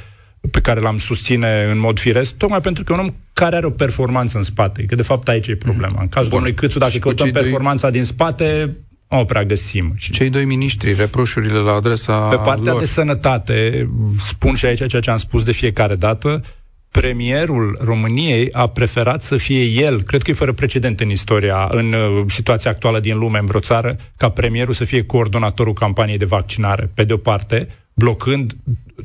pe 0.51 0.61
care 0.61 0.81
l-am 0.81 0.97
susține 0.97 1.69
în 1.71 1.79
mod 1.79 1.99
firesc, 1.99 2.35
tocmai 2.37 2.61
pentru 2.61 2.85
că 2.85 2.93
e 2.93 2.95
un 2.95 3.01
om 3.01 3.15
care 3.33 3.57
are 3.57 3.67
o 3.67 3.71
performanță 3.71 4.37
în 4.37 4.43
spate, 4.43 4.83
că 4.85 4.95
de 4.95 5.03
fapt 5.03 5.29
aici 5.29 5.47
e 5.47 5.57
problema. 5.57 5.97
În 6.01 6.09
cazul 6.09 6.29
Bun. 6.31 6.39
domnului 6.39 6.55
Câțu, 6.55 6.79
dacă 6.79 6.91
Și 6.91 6.99
cu 6.99 7.07
căutăm 7.07 7.25
cei 7.25 7.35
doi- 7.35 7.43
performanța 7.43 7.91
din 7.91 8.05
spate, 8.05 8.77
nu 9.09 9.19
o 9.19 9.25
prea 9.25 9.45
găsim. 9.45 9.95
Cei 9.99 10.31
doi 10.31 10.45
miniștri, 10.45 10.95
reproșurile 10.95 11.59
la 11.59 11.73
adresa 11.73 12.29
Pe 12.29 12.37
partea 12.37 12.73
lor. 12.73 12.81
de 12.81 12.87
sănătate, 12.87 13.89
spun 14.19 14.55
și 14.55 14.67
aici 14.67 14.87
ceea 14.87 15.01
ce 15.01 15.11
am 15.11 15.17
spus 15.17 15.43
de 15.43 15.53
fiecare 15.53 15.95
dată, 15.95 16.43
premierul 16.91 17.79
României 17.85 18.53
a 18.53 18.67
preferat 18.67 19.23
să 19.23 19.37
fie 19.37 19.63
el, 19.63 20.03
cred 20.03 20.23
că 20.23 20.31
e 20.31 20.35
fără 20.35 20.53
precedent 20.53 21.01
în 21.01 21.11
istoria, 21.11 21.69
în 21.71 21.93
uh, 21.93 22.25
situația 22.27 22.71
actuală 22.71 23.01
din 23.01 23.19
lume, 23.19 23.39
în 23.39 23.47
vreo 23.47 23.61
țară, 23.61 23.97
ca 24.17 24.29
premierul 24.29 24.75
să 24.75 24.85
fie 24.85 25.05
coordonatorul 25.05 25.73
campaniei 25.73 26.19
de 26.19 26.25
vaccinare. 26.25 26.91
Pe 26.95 27.05
de 27.05 27.13
o 27.13 27.17
parte, 27.17 27.69
blocând 27.95 28.53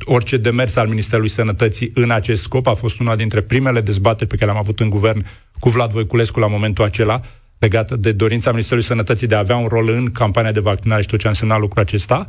orice 0.04 0.36
demers 0.36 0.76
al 0.76 0.88
Ministerului 0.88 1.28
Sănătății 1.28 1.90
în 1.94 2.10
acest 2.10 2.42
scop, 2.42 2.66
a 2.66 2.74
fost 2.74 3.00
una 3.00 3.16
dintre 3.16 3.40
primele 3.40 3.80
dezbateri 3.80 4.28
pe 4.28 4.36
care 4.36 4.50
le-am 4.50 4.62
avut 4.62 4.80
în 4.80 4.90
guvern 4.90 5.26
cu 5.58 5.68
Vlad 5.68 5.90
Voiculescu 5.90 6.40
la 6.40 6.46
momentul 6.46 6.84
acela, 6.84 7.20
legată 7.64 7.96
de 7.96 8.12
dorința 8.12 8.50
Ministerului 8.50 8.86
Sănătății 8.86 9.26
de 9.26 9.34
a 9.34 9.38
avea 9.38 9.56
un 9.56 9.66
rol 9.66 9.88
în 9.90 10.10
campania 10.10 10.52
de 10.52 10.60
vaccinare 10.60 11.02
și 11.02 11.08
tot 11.08 11.18
ce 11.18 11.26
a 11.26 11.30
însemnat 11.30 11.58
lucrul 11.60 11.82
acesta. 11.82 12.26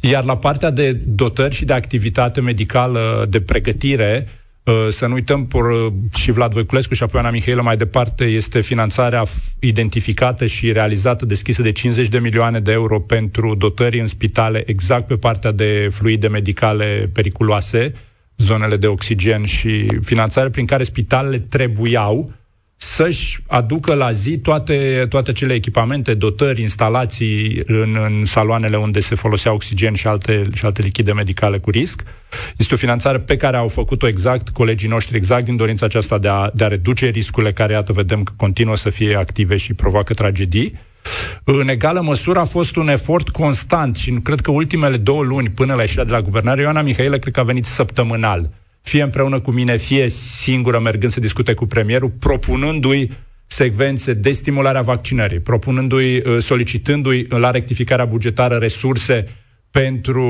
Iar 0.00 0.24
la 0.24 0.36
partea 0.36 0.70
de 0.70 0.92
dotări 0.92 1.54
și 1.54 1.64
de 1.64 1.72
activitate 1.72 2.40
medicală 2.40 3.26
de 3.28 3.40
pregătire, 3.40 4.26
Uh, 4.66 4.86
să 4.88 5.06
nu 5.06 5.14
uităm, 5.14 5.46
por, 5.46 5.70
uh, 5.70 5.92
și 6.14 6.30
Vlad 6.30 6.52
Voiculescu 6.52 6.94
și 6.94 7.02
apoi 7.02 7.20
Ana 7.20 7.30
Mihailă 7.30 7.62
mai 7.62 7.76
departe, 7.76 8.24
este 8.24 8.60
finanțarea 8.60 9.22
identificată 9.58 10.46
și 10.46 10.72
realizată, 10.72 11.26
deschisă 11.26 11.62
de 11.62 11.72
50 11.72 12.08
de 12.08 12.18
milioane 12.18 12.60
de 12.60 12.72
euro 12.72 13.00
pentru 13.00 13.54
dotări 13.54 14.00
în 14.00 14.06
spitale, 14.06 14.62
exact 14.66 15.06
pe 15.06 15.16
partea 15.16 15.52
de 15.52 15.88
fluide 15.90 16.28
medicale 16.28 17.10
periculoase, 17.12 17.92
zonele 18.36 18.76
de 18.76 18.86
oxigen 18.86 19.44
și 19.44 19.86
finanțare 20.02 20.48
prin 20.48 20.66
care 20.66 20.82
spitalele 20.82 21.38
trebuiau 21.38 22.32
să-și 22.76 23.38
aducă 23.46 23.94
la 23.94 24.12
zi 24.12 24.38
toate, 24.38 25.06
toate 25.08 25.32
cele 25.32 25.54
echipamente, 25.54 26.14
dotări, 26.14 26.60
instalații 26.60 27.62
în, 27.66 27.96
în 28.04 28.24
saloanele 28.24 28.76
unde 28.76 29.00
se 29.00 29.14
folosea 29.14 29.52
oxigen 29.52 29.94
și 29.94 30.06
alte, 30.06 30.48
și 30.54 30.64
alte 30.64 30.82
lichide 30.82 31.12
medicale 31.12 31.58
cu 31.58 31.70
risc. 31.70 32.02
Este 32.56 32.74
o 32.74 32.76
finanțare 32.76 33.18
pe 33.18 33.36
care 33.36 33.56
au 33.56 33.68
făcut-o 33.68 34.06
exact 34.08 34.48
colegii 34.48 34.88
noștri, 34.88 35.16
exact 35.16 35.44
din 35.44 35.56
dorința 35.56 35.86
aceasta 35.86 36.18
de 36.18 36.28
a, 36.28 36.50
de 36.54 36.64
a 36.64 36.68
reduce 36.68 37.06
riscurile 37.06 37.52
care, 37.52 37.72
iată, 37.72 37.92
vedem 37.92 38.22
că 38.22 38.32
continuă 38.36 38.76
să 38.76 38.90
fie 38.90 39.16
active 39.16 39.56
și 39.56 39.74
provoacă 39.74 40.14
tragedii. 40.14 40.78
În 41.44 41.68
egală 41.68 42.00
măsură 42.00 42.38
a 42.38 42.44
fost 42.44 42.76
un 42.76 42.88
efort 42.88 43.28
constant 43.28 43.96
și 43.96 44.10
cred 44.10 44.40
că 44.40 44.50
ultimele 44.50 44.96
două 44.96 45.22
luni 45.22 45.50
până 45.50 45.74
la 45.74 45.80
ieșirea 45.80 46.04
de 46.04 46.10
la 46.10 46.20
guvernare, 46.20 46.60
Ioana 46.60 46.82
Mihailă 46.82 47.18
cred 47.18 47.32
că 47.32 47.40
a 47.40 47.42
venit 47.42 47.64
săptămânal 47.64 48.50
fie 48.88 49.02
împreună 49.02 49.40
cu 49.40 49.50
mine, 49.50 49.76
fie 49.76 50.08
singură 50.08 50.80
mergând 50.80 51.12
să 51.12 51.20
discute 51.20 51.54
cu 51.54 51.66
premierul, 51.66 52.12
propunându-i 52.18 53.10
secvențe 53.46 54.12
de 54.12 54.32
stimulare 54.32 54.78
a 54.78 54.82
vaccinării, 54.82 55.40
propunându-i, 55.40 56.16
uh, 56.16 56.38
solicitându-i 56.38 57.26
la 57.28 57.50
rectificarea 57.50 58.04
bugetară 58.04 58.56
resurse 58.56 59.24
pentru, 59.70 60.28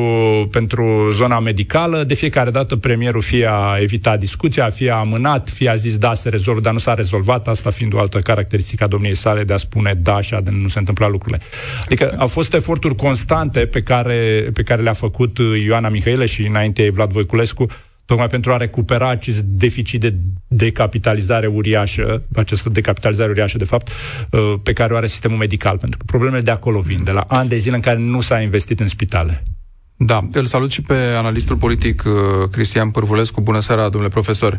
pentru 0.51 1.11
zona 1.13 1.41
medicală. 1.41 2.05
De 2.05 2.15
fiecare 2.15 2.51
dată 2.51 2.77
premierul 2.77 3.21
fie 3.21 3.47
a 3.51 3.77
evitat 3.81 4.19
discuția, 4.19 4.69
fie 4.71 4.91
a 4.91 4.97
amânat, 4.97 5.49
fie 5.49 5.69
a 5.69 5.75
zis 5.75 5.99
da, 5.99 6.15
se 6.15 6.29
rezolvă, 6.29 6.61
dar 6.61 6.73
nu 6.73 6.79
s-a 6.79 6.95
rezolvat, 6.95 7.49
asta 7.49 7.71
fiind 7.71 7.95
o 7.95 7.99
altă 7.99 8.19
caracteristică 8.19 8.85
a 8.85 8.87
domniei 8.87 9.17
sale 9.17 9.45
de 9.45 9.53
a 9.53 9.57
spune 9.57 9.95
da 9.95 10.21
și 10.21 10.35
a 10.35 10.41
de 10.41 10.51
nu 10.51 10.69
se 10.69 10.79
întâmpla 10.79 11.09
lucrurile. 11.09 11.43
Adică 11.85 12.15
au 12.19 12.27
fost 12.27 12.55
eforturi 12.55 12.95
constante 12.95 13.61
pe 13.61 13.81
care, 13.81 14.51
pe 14.53 14.63
care 14.63 14.83
le-a 14.83 14.93
făcut 14.93 15.39
Ioana 15.65 15.89
Mihaile 15.89 16.27
și 16.27 16.47
înainte 16.47 16.91
Vlad 16.91 17.11
Voiculescu 17.11 17.67
tocmai 18.07 18.27
pentru 18.27 18.53
a 18.53 18.57
recupera 18.57 19.11
acest 19.11 19.41
deficit 19.43 20.01
de 20.01 20.13
decapitalizare 20.49 21.47
uriașă, 21.47 22.23
această 22.37 22.69
decapitalizare 22.69 23.31
uriașă, 23.31 23.59
de 23.59 23.65
fapt, 23.65 23.89
uh, 24.31 24.55
pe 24.63 24.73
care 24.73 24.93
o 24.93 24.97
are 24.97 25.07
sistemul 25.07 25.37
medical. 25.37 25.79
Pentru 25.79 25.99
că 25.99 26.05
problemele 26.07 26.43
de 26.43 26.51
acolo 26.51 26.81
vin, 26.81 27.05
de 27.05 27.11
la 27.11 27.25
ani 27.29 27.49
de 27.49 27.57
zile 27.57 27.75
în 27.75 27.81
care 27.81 27.99
nu 27.99 28.21
s-a 28.21 28.41
investit 28.41 28.81
în 28.81 28.89
spitale. 28.89 29.43
Da, 29.97 30.29
îl 30.33 30.45
salut 30.45 30.71
și 30.71 30.83
pe 30.83 30.95
analistul 31.17 31.57
politic 31.57 32.03
uh, 32.07 32.13
Cristian 32.51 32.91
Pârvulescu. 32.91 33.41
Bună 33.41 33.61
seara, 33.61 33.89
domnule 33.89 34.13
profesor. 34.13 34.59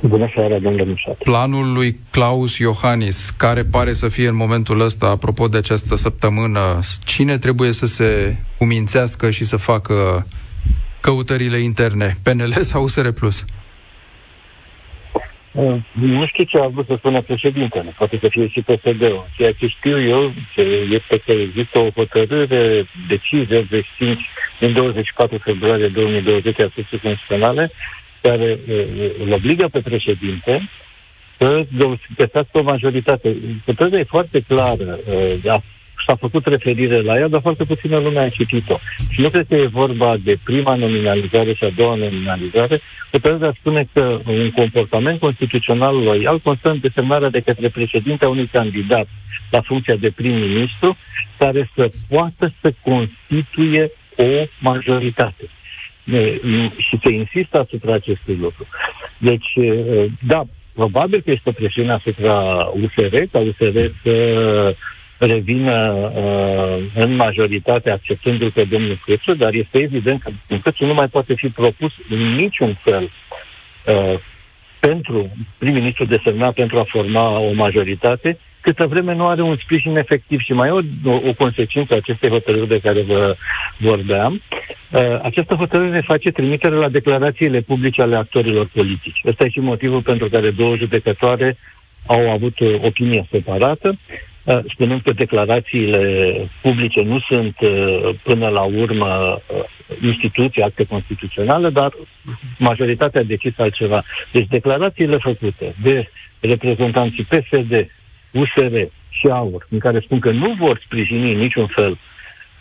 Bună 0.00 0.30
seara, 0.34 0.58
domnule 0.58 0.84
Mușat. 0.84 1.14
Planul 1.14 1.72
lui 1.72 1.98
Claus 2.10 2.56
Iohannis, 2.56 3.34
care 3.36 3.64
pare 3.64 3.92
să 3.92 4.08
fie 4.08 4.28
în 4.28 4.36
momentul 4.36 4.80
ăsta, 4.80 5.06
apropo 5.06 5.48
de 5.48 5.56
această 5.56 5.96
săptămână, 5.96 6.60
cine 7.04 7.38
trebuie 7.38 7.72
să 7.72 7.86
se 7.86 8.36
umințească 8.58 9.30
și 9.30 9.44
să 9.44 9.56
facă 9.56 10.26
căutările 11.00 11.58
interne, 11.58 12.16
PNL 12.22 12.52
sau 12.70 12.82
USR+. 12.82 13.08
Uh, 15.52 15.74
nu 15.92 16.26
știu 16.26 16.44
ce 16.44 16.58
a 16.58 16.66
vrut 16.66 16.86
să 16.86 16.94
spună 16.98 17.20
președintele, 17.20 17.94
poate 17.96 18.18
să 18.20 18.28
fie 18.28 18.48
și 18.48 18.60
PSD-ul. 18.60 19.26
Ceea 19.36 19.52
ce 19.52 19.66
știu 19.66 20.02
eu 20.02 20.32
este 20.90 21.22
că 21.24 21.32
există 21.32 21.78
o 21.78 21.90
hotărâre, 21.90 22.86
decizie 23.08 23.66
de 23.70 23.84
5 23.96 24.28
din 24.58 24.72
24 24.72 25.38
februarie 25.38 25.88
2020 25.88 26.60
a 26.60 26.70
Curții 26.74 26.98
Constituționale, 26.98 27.70
care 28.20 28.58
uh, 28.68 28.84
îl 29.24 29.32
obligă 29.32 29.68
pe 29.72 29.80
președinte 29.80 30.68
să 31.36 31.66
găsească 32.16 32.58
o 32.58 32.62
majoritate. 32.62 33.36
Hotărârea 33.64 33.98
e 33.98 34.04
foarte 34.04 34.40
clară. 34.48 34.98
Uh, 35.08 35.52
s-a 36.08 36.16
făcut 36.16 36.46
referire 36.46 37.02
la 37.02 37.18
ea, 37.18 37.28
dar 37.28 37.40
foarte 37.40 37.64
puțină 37.64 37.98
lume 37.98 38.18
a 38.18 38.28
citit-o. 38.28 38.78
Și 39.10 39.20
nu 39.20 39.28
cred 39.28 39.46
că 39.48 39.54
e 39.54 39.66
vorba 39.66 40.16
de 40.24 40.38
prima 40.44 40.74
nominalizare 40.74 41.52
și 41.54 41.64
a 41.64 41.70
doua 41.76 41.94
nominalizare. 41.94 42.80
Puterea 43.10 43.52
spune 43.58 43.88
că 43.92 44.20
un 44.26 44.50
comportament 44.50 45.20
constituțional 45.20 45.96
loial 45.96 46.38
constă 46.38 46.70
în 46.70 46.78
desemnarea 46.80 47.28
de 47.28 47.40
către 47.40 47.68
președinte 47.68 48.24
a 48.24 48.28
unui 48.28 48.46
candidat 48.46 49.08
la 49.50 49.60
funcția 49.60 49.96
de 49.96 50.10
prim-ministru 50.10 50.96
care 51.38 51.70
să 51.74 51.90
poată 52.08 52.52
să 52.60 52.72
constituie 52.82 53.90
o 54.16 54.44
majoritate. 54.58 55.44
Și 56.76 56.98
se 57.02 57.12
insistă 57.12 57.58
asupra 57.58 57.92
acestui 57.92 58.38
lucru. 58.40 58.66
Deci, 59.18 59.48
da, 60.20 60.42
probabil 60.74 61.20
că 61.20 61.30
este 61.30 61.48
o 61.48 61.52
presiune 61.52 61.92
asupra 61.92 62.34
USR, 62.82 63.16
ca 63.32 63.38
USR 63.38 63.78
să 64.02 64.12
revină 65.18 65.92
uh, 66.14 66.84
în 66.94 67.14
majoritate 67.14 67.90
acceptându-l 67.90 68.50
pe 68.50 68.64
domnul 68.64 68.98
Câțu, 69.04 69.34
dar 69.34 69.54
este 69.54 69.78
evident 69.78 70.22
că 70.22 70.30
domnul 70.48 70.64
Câțu 70.64 70.84
nu 70.84 70.94
mai 70.94 71.08
poate 71.08 71.34
fi 71.34 71.48
propus 71.48 71.92
în 72.10 72.18
niciun 72.18 72.74
fel 72.82 73.10
uh, 73.86 74.18
pentru 74.80 75.30
prim-ministru 75.58 76.04
desemnat 76.04 76.54
pentru 76.54 76.78
a 76.78 76.84
forma 76.88 77.38
o 77.38 77.52
majoritate, 77.52 78.38
câtă 78.60 78.86
vreme 78.86 79.14
nu 79.14 79.26
are 79.26 79.42
un 79.42 79.56
sprijin 79.56 79.96
efectiv. 79.96 80.40
Și 80.40 80.52
mai 80.52 80.68
e 80.68 80.70
o, 80.70 81.10
o, 81.10 81.20
o 81.28 81.32
consecință 81.32 81.92
a 81.94 81.96
acestei 81.96 82.28
hotărâri 82.28 82.68
de 82.68 82.80
care 82.80 83.00
vă 83.02 83.36
vorbeam. 83.76 84.40
Uh, 84.90 85.20
această 85.22 85.54
hotărâre 85.54 86.00
face 86.00 86.30
trimitere 86.30 86.74
la 86.74 86.88
declarațiile 86.88 87.60
publice 87.60 88.02
ale 88.02 88.16
actorilor 88.16 88.68
politici. 88.72 89.20
Ăsta 89.26 89.44
e 89.44 89.48
și 89.48 89.60
motivul 89.60 90.02
pentru 90.02 90.28
care 90.28 90.50
două 90.50 90.76
judecătoare 90.76 91.56
au 92.06 92.30
avut 92.30 92.58
uh, 92.58 92.74
opinie 92.82 93.26
separată. 93.30 93.98
Uh, 94.48 94.58
spunând 94.68 95.00
că 95.02 95.12
declarațiile 95.12 96.32
publice 96.60 97.02
nu 97.02 97.20
sunt 97.20 97.56
uh, 97.60 98.14
până 98.22 98.48
la 98.48 98.62
urmă 98.62 99.40
uh, 99.46 99.64
instituții, 100.02 100.62
acte 100.62 100.84
constituționale, 100.84 101.70
dar 101.70 101.92
majoritatea 102.58 103.20
a 103.20 103.24
decis 103.24 103.58
altceva. 103.58 104.04
Deci 104.32 104.46
declarațiile 104.46 105.16
făcute 105.16 105.74
de 105.82 106.08
reprezentanții 106.40 107.24
PSD, 107.24 107.90
USR 108.30 108.76
și 109.10 109.26
AUR, 109.26 109.66
în 109.70 109.78
care 109.78 110.00
spun 110.00 110.18
că 110.18 110.30
nu 110.30 110.54
vor 110.58 110.80
sprijini 110.84 111.34
niciun 111.34 111.66
fel 111.66 111.98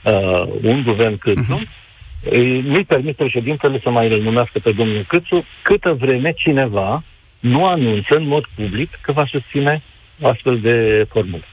uh, 0.03 0.47
un 0.61 0.83
guvern 0.83 1.17
Câțu, 1.17 1.61
uh-huh. 1.61 2.61
nu-i 2.63 2.85
permit 2.87 3.15
președintele 3.15 3.79
să 3.79 3.89
mai 3.89 4.11
îl 4.11 4.21
numească 4.21 4.59
pe 4.59 4.71
domnul 4.71 5.03
Câțu, 5.07 5.45
câtă 5.61 5.93
vreme 5.93 6.31
cineva 6.31 7.03
nu 7.39 7.65
anunță 7.65 8.15
în 8.15 8.27
mod 8.27 8.45
public 8.55 8.99
că 9.01 9.11
va 9.11 9.25
susține 9.25 9.81
astfel 10.21 10.59
de 10.59 11.05
formulă. 11.09 11.43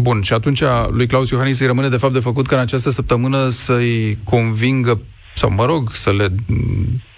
Bun, 0.00 0.22
și 0.22 0.32
atunci 0.32 0.62
lui 0.90 1.06
Claus 1.06 1.30
Iohannis 1.30 1.60
îi 1.60 1.66
rămâne 1.66 1.88
de 1.88 1.96
fapt 1.96 2.12
de 2.12 2.20
făcut 2.20 2.46
ca 2.46 2.56
în 2.56 2.62
această 2.62 2.90
săptămână 2.90 3.48
să-i 3.48 4.18
convingă, 4.24 5.00
sau 5.34 5.50
mă 5.50 5.64
rog, 5.64 5.90
să 5.90 6.12
le 6.12 6.26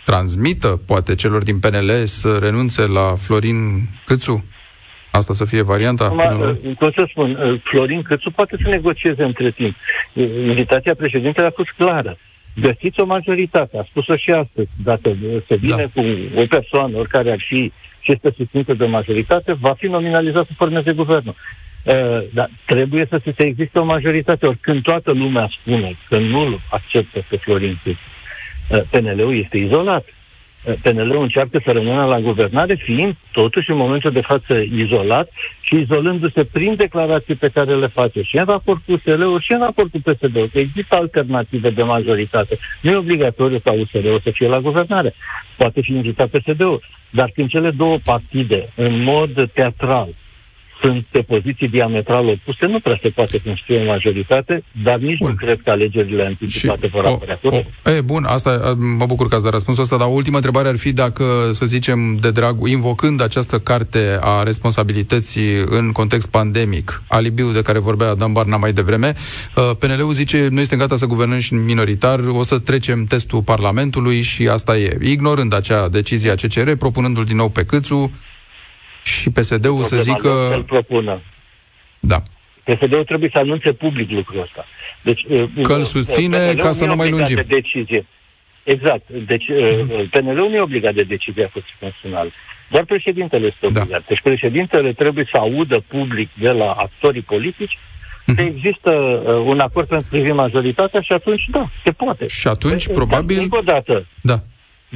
transmită, 0.05 0.81
poate, 0.87 1.14
celor 1.14 1.43
din 1.43 1.59
PNL 1.59 1.90
să 2.05 2.38
renunțe 2.40 2.87
la 2.87 3.14
Florin 3.19 3.88
Câțu? 4.05 4.45
Asta 5.11 5.33
să 5.33 5.45
fie 5.45 5.62
varianta? 5.62 6.05
Acum, 6.05 6.59
cum 6.79 6.90
să 6.90 7.05
spun, 7.09 7.31
uh, 7.31 7.61
Florin 7.62 8.03
Câțu 8.03 8.31
poate 8.31 8.57
să 8.62 8.69
negocieze 8.69 9.23
între 9.23 9.51
timp. 9.51 9.75
Uh, 10.12 10.25
invitația 10.47 10.95
președintelui 10.95 11.49
a 11.49 11.53
fost 11.57 11.71
clară. 11.77 12.16
Găsiți 12.61 13.01
o 13.01 13.05
majoritate, 13.05 13.79
a 13.79 13.85
spus-o 13.88 14.16
și 14.16 14.31
astăzi. 14.31 14.69
Dacă 14.85 15.16
se 15.47 15.55
vine 15.55 15.90
da. 15.95 16.01
cu 16.01 16.07
o 16.35 16.45
persoană, 16.49 16.97
oricare 16.97 17.31
ar 17.31 17.45
fi, 17.49 17.73
și 18.01 18.12
este 18.12 18.33
susținută 18.37 18.75
de 18.75 18.87
majoritate, 18.87 19.53
va 19.53 19.73
fi 19.73 19.87
nominalizat 19.87 20.47
să 20.47 20.53
formeze 20.57 20.93
guvernul. 20.93 21.35
Uh, 21.85 22.23
dar 22.33 22.51
trebuie 22.66 23.07
să 23.09 23.21
se 23.37 23.43
existe 23.43 23.79
o 23.79 23.85
majoritate. 23.85 24.47
Ori 24.47 24.59
când 24.61 24.83
toată 24.83 25.12
lumea 25.12 25.49
spune 25.61 25.97
că 26.09 26.19
nu 26.19 26.59
acceptă 26.71 27.25
pe 27.29 27.37
Florin 27.37 27.79
Câțu, 27.83 27.99
uh, 28.69 28.81
PNL-ul 28.90 29.38
este 29.38 29.59
izolat. 29.59 30.05
PNL-ul 30.83 31.23
încearcă 31.23 31.61
să 31.64 31.73
rămână 31.73 32.05
la 32.05 32.21
guvernare, 32.21 32.75
fiind 32.75 33.14
totuși 33.33 33.71
în 33.71 33.77
momentul 33.77 34.11
de 34.11 34.21
față 34.21 34.55
izolat 34.55 35.31
și 35.61 35.75
izolându-se 35.75 36.45
prin 36.45 36.75
declarații 36.75 37.35
pe 37.35 37.49
care 37.49 37.75
le 37.75 37.87
face 37.87 38.23
și 38.23 38.37
în 38.37 38.45
raport 38.45 38.81
cu 38.87 38.93
USL-ul 38.93 39.40
și 39.40 39.53
în 39.53 39.59
raport 39.59 39.90
cu 39.90 39.99
PSD-ul. 39.99 40.51
Există 40.53 40.97
alternative 40.97 41.71
de 41.71 41.83
majoritate. 41.83 42.59
Nu 42.81 42.90
e 42.90 42.97
obligatoriu 42.97 43.59
ca 43.59 43.73
USL-ul 43.73 44.21
să 44.23 44.31
fie 44.31 44.49
la 44.49 44.61
guvernare. 44.61 45.14
Poate 45.57 45.81
fi 45.81 45.93
invitat 45.93 46.29
PSD-ul. 46.29 46.83
Dar 47.11 47.31
când 47.35 47.49
cele 47.49 47.71
două 47.71 47.99
partide, 48.05 48.69
în 48.75 49.03
mod 49.03 49.51
teatral, 49.53 50.09
sunt 50.81 51.05
pe 51.11 51.21
poziții 51.21 51.69
diametral 51.69 52.29
opuse, 52.29 52.66
nu 52.66 52.81
prea 52.81 52.99
se 53.03 53.09
poate 53.09 53.40
construi 53.45 53.77
o 53.77 53.85
majoritate, 53.85 54.62
dar 54.85 54.99
nici 54.99 55.19
bun. 55.19 55.29
nu 55.29 55.35
cred 55.35 55.61
că 55.64 55.71
alegerile 55.71 56.25
anticipate 56.25 56.87
vor 56.87 57.05
apărea. 57.05 57.38
E, 57.97 58.01
bun, 58.01 58.25
asta, 58.25 58.75
mă 58.99 59.07
bucur 59.07 59.29
că 59.29 59.35
ați 59.35 59.45
dat 59.45 59.53
răspunsul 59.53 59.83
ăsta, 59.83 59.97
dar 59.97 60.09
ultima 60.11 60.37
întrebare 60.37 60.69
ar 60.69 60.77
fi 60.77 60.93
dacă, 60.93 61.25
să 61.51 61.66
zicem, 61.66 62.16
de 62.21 62.31
drag, 62.31 62.69
invocând 62.69 63.23
această 63.23 63.59
carte 63.59 64.19
a 64.21 64.43
responsabilității 64.43 65.64
în 65.69 65.93
context 65.93 66.31
pandemic, 66.31 67.03
alibiul 67.09 67.53
de 67.53 67.62
care 67.62 67.79
vorbea 67.79 68.14
Dan 68.14 68.33
Barna 68.33 68.57
mai 68.57 68.73
devreme, 68.73 69.14
uh, 69.57 69.71
PNL-ul 69.79 70.12
zice, 70.12 70.38
noi 70.38 70.66
suntem 70.66 70.79
gata 70.79 70.97
să 70.97 71.07
guvernăm 71.07 71.38
și 71.38 71.55
minoritar, 71.55 72.21
o 72.21 72.43
să 72.43 72.59
trecem 72.59 73.05
testul 73.05 73.43
Parlamentului 73.43 74.21
și 74.23 74.49
asta 74.49 74.77
e. 74.77 74.99
Ignorând 75.03 75.55
acea 75.55 75.88
decizie 75.88 76.31
a 76.31 76.35
CCR, 76.35 76.71
propunându-l 76.71 77.25
din 77.25 77.37
nou 77.37 77.49
pe 77.49 77.64
Câțu, 77.64 78.11
și 79.11 79.31
PSD-ul 79.31 79.83
să 79.83 79.96
zică... 79.96 80.46
Să-l 80.51 80.62
propună. 80.62 81.20
Da. 82.01 82.23
PSD-ul 82.64 83.05
trebuie 83.05 83.31
să 83.33 83.38
anunțe 83.38 83.73
public 83.73 84.11
lucrul 84.11 84.40
ăsta. 84.40 84.66
Deci, 85.03 85.25
uh, 85.29 85.44
că 85.62 85.73
îl 85.73 85.85
susține 85.85 86.55
ca 86.55 86.73
să 86.73 86.85
nu 86.85 86.94
mai 86.94 87.11
lungim. 87.11 87.37
De 87.37 87.42
decizie. 87.49 88.07
Exact. 88.62 89.09
Deci 89.09 89.44
mm-hmm. 89.44 90.11
PNL-ul 90.11 90.49
nu 90.49 90.55
e 90.55 90.61
obligat 90.61 90.94
de 90.94 91.03
decizia 91.03 91.49
Curții 91.53 91.75
Constituționale. 91.81 92.31
Doar 92.68 92.85
președintele 92.85 93.46
este 93.46 93.59
da. 93.61 93.81
obligat. 93.81 94.01
Da. 94.01 94.05
Deci 94.09 94.20
președintele 94.20 94.92
trebuie 94.92 95.29
să 95.31 95.37
audă 95.37 95.85
public 95.88 96.29
de 96.35 96.51
la 96.51 96.70
actorii 96.70 97.23
politici 97.23 97.79
mm-hmm. 97.79 98.35
că 98.37 98.42
există 98.42 98.90
uh, 98.90 99.42
un 99.46 99.59
acord 99.59 99.88
pentru 99.88 100.07
privind 100.11 100.35
majoritatea 100.35 101.01
și 101.01 101.12
atunci, 101.12 101.42
da, 101.51 101.70
se 101.85 101.90
poate. 101.90 102.27
Și 102.27 102.49
atunci, 102.49 102.87
de, 102.87 102.92
probabil... 102.92 103.38
Încă 103.38 103.57
o 103.57 103.62
dată, 103.62 104.07
da 104.20 104.40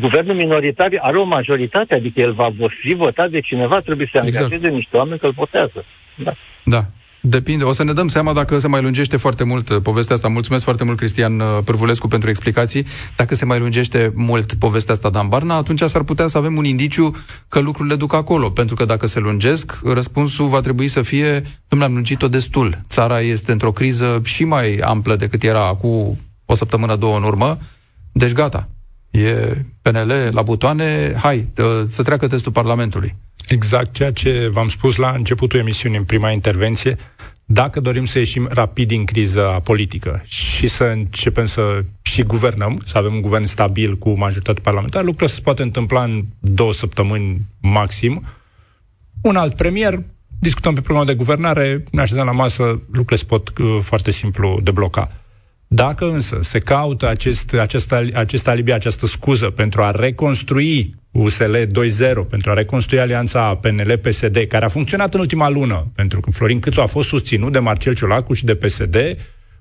guvernul 0.01 0.35
minoritar 0.35 0.89
are 1.01 1.19
o 1.19 1.25
majoritate, 1.25 1.95
adică 1.95 2.21
el 2.21 2.33
va 2.33 2.51
fi 2.81 2.95
votat 2.95 3.31
de 3.31 3.41
cineva, 3.41 3.79
trebuie 3.79 4.09
să 4.13 4.21
exact. 4.25 4.45
angajeze 4.45 4.75
niște 4.75 4.97
oameni 4.97 5.19
că 5.19 5.27
îl 5.27 5.33
votează. 5.33 5.85
Da. 6.15 6.33
Da. 6.65 6.85
Depinde. 7.27 7.65
O 7.65 7.73
să 7.73 7.85
ne 7.85 7.93
dăm 7.93 8.09
seama 8.09 8.33
dacă 8.33 8.59
se 8.59 8.69
mai 8.69 8.83
lungește 8.83 9.17
foarte 9.17 9.45
mult 9.45 9.69
uh, 9.69 9.77
povestea 9.83 10.15
asta. 10.15 10.29
Mulțumesc 10.29 10.65
foarte 10.65 10.85
mult, 10.85 10.97
Cristian 10.97 11.41
uh, 11.41 11.47
Pârvulescu, 11.65 12.09
pentru 12.09 12.29
explicații. 12.29 12.87
Dacă 13.17 13.35
se 13.35 13.45
mai 13.45 13.59
lungește 13.59 14.13
mult 14.15 14.55
povestea 14.55 14.95
asta 14.95 15.11
Dan 15.11 15.29
Barna, 15.29 15.57
atunci 15.57 15.81
s-ar 15.81 16.03
putea 16.03 16.27
să 16.27 16.39
avem 16.39 16.57
un 16.57 16.65
indiciu 16.65 17.17
că 17.49 17.61
lucrurile 17.61 17.95
duc 17.95 18.15
acolo. 18.15 18.51
Pentru 18.51 18.75
că 18.75 18.85
dacă 18.85 19.07
se 19.07 19.19
lungesc, 19.19 19.79
răspunsul 19.85 20.49
va 20.49 20.61
trebui 20.61 20.89
să 20.89 21.03
fie, 21.03 21.43
domnule, 21.69 21.91
am 21.91 21.95
lungit-o 21.95 22.29
destul. 22.29 22.79
Țara 22.89 23.21
este 23.21 23.53
într-o 23.53 23.73
criză 23.73 24.21
și 24.25 24.45
mai 24.45 24.77
amplă 24.77 25.17
decât 25.17 25.43
era 25.43 25.67
acum 25.67 26.17
o 26.45 26.55
săptămână, 26.55 26.97
două 26.97 27.17
în 27.17 27.23
urmă. 27.23 27.59
Deci 28.13 28.33
gata, 28.33 28.69
e 29.15 29.65
PNL 29.83 30.13
la 30.31 30.43
butoane, 30.43 31.15
hai, 31.17 31.49
să 31.87 32.03
treacă 32.03 32.27
testul 32.27 32.53
Parlamentului. 32.53 33.15
Exact 33.49 33.93
ceea 33.93 34.13
ce 34.13 34.49
v-am 34.53 34.69
spus 34.69 34.97
la 34.97 35.11
începutul 35.11 35.59
emisiunii, 35.59 35.99
în 35.99 36.05
prima 36.05 36.31
intervenție, 36.31 36.97
dacă 37.45 37.81
dorim 37.81 38.05
să 38.05 38.19
ieșim 38.19 38.49
rapid 38.51 38.89
din 38.89 39.05
criza 39.05 39.59
politică 39.59 40.23
și 40.25 40.69
să 40.69 40.85
începem 40.85 41.47
să 41.47 41.85
și 42.03 42.23
guvernăm, 42.23 42.83
să 42.85 42.99
avem 42.99 43.15
un 43.15 43.21
guvern 43.21 43.45
stabil 43.45 43.97
cu 43.97 44.11
majoritate 44.11 44.61
parlamentară, 44.61 45.05
lucrurile 45.05 45.37
se 45.37 45.41
poate 45.41 45.63
întâmpla 45.63 46.03
în 46.03 46.25
două 46.41 46.73
săptămâni 46.73 47.41
maxim. 47.61 48.25
Un 49.21 49.37
alt 49.37 49.57
premier, 49.57 50.03
discutăm 50.39 50.75
pe 50.75 50.81
problema 50.81 51.07
de 51.07 51.15
guvernare, 51.15 51.85
ne 51.91 52.01
așezăm 52.01 52.27
la 52.27 52.33
masă, 52.33 52.63
lucrurile 52.87 53.17
se 53.17 53.25
pot 53.25 53.59
uh, 53.59 53.79
foarte 53.83 54.11
simplu 54.11 54.61
debloca. 54.63 55.13
Dacă 55.67 56.05
însă 56.05 56.39
se 56.43 56.59
caută 56.59 57.09
acest, 57.09 57.53
acest, 57.53 57.93
acest 58.15 58.49
alibi, 58.49 58.73
această 58.73 59.07
scuză 59.07 59.51
pentru 59.51 59.83
a 59.83 59.91
reconstrui 59.91 60.95
USL 61.13 61.57
2.0, 61.57 61.69
pentru 62.29 62.51
a 62.51 62.55
reconstrui 62.55 63.01
alianța 63.01 63.55
PNL-PSD, 63.55 64.37
care 64.49 64.65
a 64.65 64.69
funcționat 64.69 65.15
în 65.15 65.21
ultima 65.21 65.49
lună, 65.49 65.93
pentru 65.95 66.21
că 66.21 66.31
Florin 66.31 66.59
Câțu 66.59 66.81
a 66.81 66.87
fost 66.87 67.09
susținut 67.09 67.53
de 67.53 67.59
Marcel 67.59 67.95
Ciolacu 67.95 68.33
și 68.33 68.45
de 68.45 68.55
PSD 68.55 68.97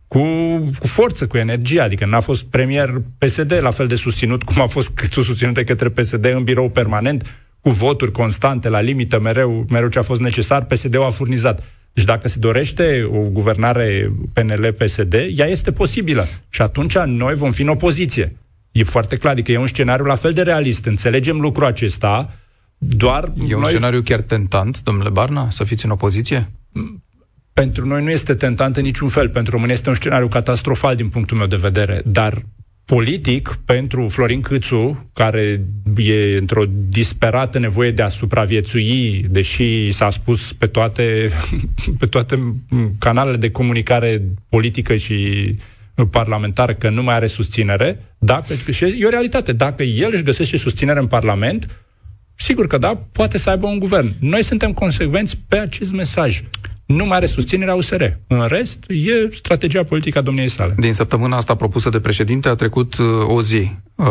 cu, 0.07 0.19
cu 0.79 0.87
forță, 0.87 1.27
cu 1.27 1.37
energie, 1.37 1.79
adică 1.79 2.05
n-a 2.05 2.19
fost 2.19 2.43
premier 2.43 3.01
PSD 3.17 3.59
la 3.61 3.71
fel 3.71 3.87
de 3.87 3.95
susținut 3.95 4.43
cum 4.43 4.61
a 4.61 4.65
fost 4.65 4.89
Câțu 4.89 5.21
susținut 5.21 5.53
de 5.53 5.63
către 5.63 5.89
PSD 5.89 6.25
în 6.25 6.43
birou 6.43 6.69
permanent, 6.69 7.43
cu 7.61 7.69
voturi 7.69 8.11
constante, 8.11 8.69
la 8.69 8.79
limită, 8.79 9.19
mereu, 9.19 9.65
mereu 9.69 9.87
ce 9.87 9.99
a 9.99 10.01
fost 10.01 10.21
necesar, 10.21 10.65
PSD-ul 10.65 11.03
a 11.03 11.09
furnizat. 11.09 11.63
Deci 11.93 12.05
dacă 12.05 12.27
se 12.27 12.39
dorește 12.39 13.09
o 13.11 13.19
guvernare 13.19 14.11
PNL-PSD, 14.33 15.13
ea 15.13 15.45
este 15.45 15.71
posibilă. 15.71 16.25
Și 16.49 16.61
atunci 16.61 16.97
noi 16.97 17.33
vom 17.33 17.51
fi 17.51 17.61
în 17.61 17.67
opoziție. 17.67 18.37
E 18.71 18.83
foarte 18.83 19.15
clar, 19.15 19.31
adică 19.31 19.51
e 19.51 19.57
un 19.57 19.67
scenariu 19.67 20.05
la 20.05 20.15
fel 20.15 20.31
de 20.31 20.41
realist. 20.41 20.85
Înțelegem 20.85 21.39
lucrul 21.39 21.65
acesta, 21.65 22.33
doar... 22.77 23.31
E 23.49 23.53
un 23.55 23.61
noi... 23.61 23.69
scenariu 23.69 24.01
chiar 24.01 24.21
tentant, 24.21 24.81
domnule 24.83 25.09
Barna, 25.09 25.49
să 25.49 25.63
fiți 25.63 25.85
în 25.85 25.91
opoziție? 25.91 26.49
Pentru 27.53 27.87
noi 27.87 28.03
nu 28.03 28.09
este 28.09 28.33
tentant 28.33 28.77
în 28.77 28.83
niciun 28.83 29.07
fel. 29.07 29.29
Pentru 29.29 29.51
România 29.51 29.73
este 29.73 29.89
un 29.89 29.95
scenariu 29.95 30.27
catastrofal 30.27 30.95
din 30.95 31.09
punctul 31.09 31.37
meu 31.37 31.47
de 31.47 31.55
vedere. 31.55 32.01
Dar 32.05 32.43
politic 32.85 33.59
pentru 33.65 34.07
Florin 34.07 34.41
Câțu, 34.41 35.09
care 35.13 35.61
e 35.95 36.37
într-o 36.37 36.63
disperată 36.89 37.59
nevoie 37.59 37.91
de 37.91 38.01
a 38.01 38.09
supraviețui, 38.09 39.25
deși 39.29 39.91
s-a 39.91 40.09
spus 40.09 40.53
pe 40.53 40.67
toate, 40.67 41.29
pe 41.99 42.05
toate 42.05 42.53
canalele 42.97 43.37
de 43.37 43.51
comunicare 43.51 44.21
politică 44.49 44.95
și 44.95 45.55
parlamentară 46.11 46.73
că 46.73 46.89
nu 46.89 47.03
mai 47.03 47.15
are 47.15 47.27
susținere, 47.27 47.99
dacă, 48.17 48.53
și 48.71 48.85
e 48.85 49.05
o 49.05 49.09
realitate. 49.09 49.53
Dacă 49.53 49.83
el 49.83 50.09
își 50.13 50.23
găsește 50.23 50.57
susținere 50.57 50.99
în 50.99 51.07
Parlament, 51.07 51.83
sigur 52.35 52.67
că 52.67 52.77
da, 52.77 52.95
poate 53.11 53.37
să 53.37 53.49
aibă 53.49 53.67
un 53.67 53.79
guvern. 53.79 54.13
Noi 54.19 54.43
suntem 54.43 54.73
consecvenți 54.73 55.39
pe 55.47 55.57
acest 55.57 55.91
mesaj 55.91 56.43
nu 56.85 57.05
mai 57.05 57.17
are 57.17 57.25
susținerea 57.25 57.75
USR. 57.75 58.03
În 58.27 58.45
rest, 58.47 58.83
e 58.87 59.35
strategia 59.35 59.83
politică 59.83 60.17
a 60.17 60.21
domniei 60.21 60.49
sale. 60.49 60.75
Din 60.77 60.93
săptămâna 60.93 61.37
asta 61.37 61.55
propusă 61.55 61.89
de 61.89 61.99
președinte 61.99 62.49
a 62.49 62.55
trecut 62.55 62.97
uh, 62.97 63.05
o 63.27 63.41
zi. 63.41 63.71
Uh, 63.95 64.05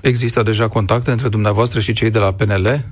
există 0.00 0.42
deja 0.42 0.68
contacte 0.68 1.10
între 1.10 1.28
dumneavoastră 1.28 1.80
și 1.80 1.92
cei 1.92 2.10
de 2.10 2.18
la 2.18 2.32
PNL? 2.32 2.84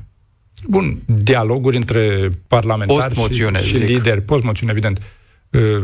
Bun, 0.69 0.99
dialoguri 1.07 1.77
între 1.77 2.29
parlamentari 2.49 3.15
și, 3.63 3.73
și 3.73 3.77
lideri, 3.77 4.21
post-moțiune, 4.21 4.73
evident. 4.73 5.03
Uh, 5.51 5.83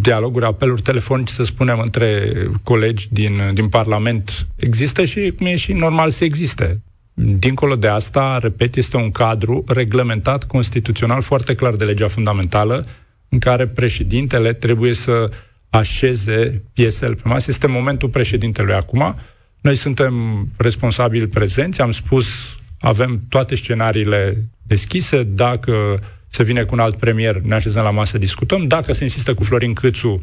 dialoguri, 0.00 0.44
apeluri 0.44 0.82
telefonice, 0.82 1.32
să 1.32 1.42
spunem, 1.42 1.78
între 1.78 2.32
colegi 2.62 3.08
din, 3.10 3.50
din 3.54 3.68
Parlament 3.68 4.46
există 4.56 5.04
și 5.04 5.32
cum 5.36 5.46
e 5.46 5.56
și 5.56 5.72
normal 5.72 6.10
să 6.10 6.24
existe. 6.24 6.80
Dincolo 7.24 7.76
de 7.76 7.88
asta, 7.88 8.38
repet, 8.38 8.76
este 8.76 8.96
un 8.96 9.10
cadru 9.10 9.64
reglementat 9.66 10.44
constituțional 10.44 11.22
foarte 11.22 11.54
clar 11.54 11.74
de 11.74 11.84
legea 11.84 12.08
fundamentală, 12.08 12.86
în 13.28 13.38
care 13.38 13.66
președintele 13.66 14.52
trebuie 14.52 14.94
să 14.94 15.30
așeze 15.70 16.62
piesele 16.72 17.14
pe 17.14 17.22
masă. 17.24 17.50
Este 17.50 17.66
momentul 17.66 18.08
președintelui 18.08 18.74
acum. 18.74 19.14
Noi 19.60 19.76
suntem 19.76 20.14
responsabili 20.56 21.26
prezenți, 21.26 21.80
am 21.80 21.90
spus, 21.90 22.56
avem 22.80 23.20
toate 23.28 23.54
scenariile 23.54 24.44
deschise. 24.62 25.22
Dacă 25.22 26.02
se 26.28 26.42
vine 26.42 26.62
cu 26.62 26.74
un 26.74 26.80
alt 26.80 26.96
premier, 26.96 27.40
ne 27.40 27.54
așezăm 27.54 27.82
la 27.82 27.90
masă, 27.90 28.18
discutăm. 28.18 28.66
Dacă 28.66 28.92
se 28.92 29.02
insistă 29.02 29.34
cu 29.34 29.44
Florin 29.44 29.72
Câțu, 29.72 30.20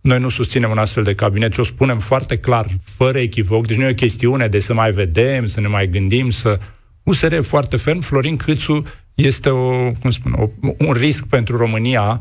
noi 0.00 0.18
nu 0.18 0.28
susținem 0.28 0.70
un 0.70 0.78
astfel 0.78 1.02
de 1.02 1.14
cabinet 1.14 1.52
și 1.52 1.60
o 1.60 1.64
spunem 1.64 1.98
foarte 1.98 2.36
clar, 2.36 2.66
fără 2.84 3.18
echivoc, 3.18 3.66
deci 3.66 3.76
nu 3.76 3.84
e 3.84 3.90
o 3.90 3.94
chestiune 3.94 4.48
de 4.48 4.58
să 4.58 4.74
mai 4.74 4.90
vedem, 4.90 5.46
să 5.46 5.60
ne 5.60 5.66
mai 5.66 5.88
gândim, 5.88 6.30
să... 6.30 6.58
USR 7.02 7.32
e 7.32 7.40
foarte 7.40 7.76
ferm, 7.76 8.00
Florin 8.00 8.36
Câțu 8.36 8.82
este 9.14 9.48
o, 9.48 9.92
cum 10.00 10.10
spun, 10.10 10.32
o, 10.32 10.48
un 10.78 10.92
risc 10.92 11.26
pentru 11.26 11.56
România 11.56 12.20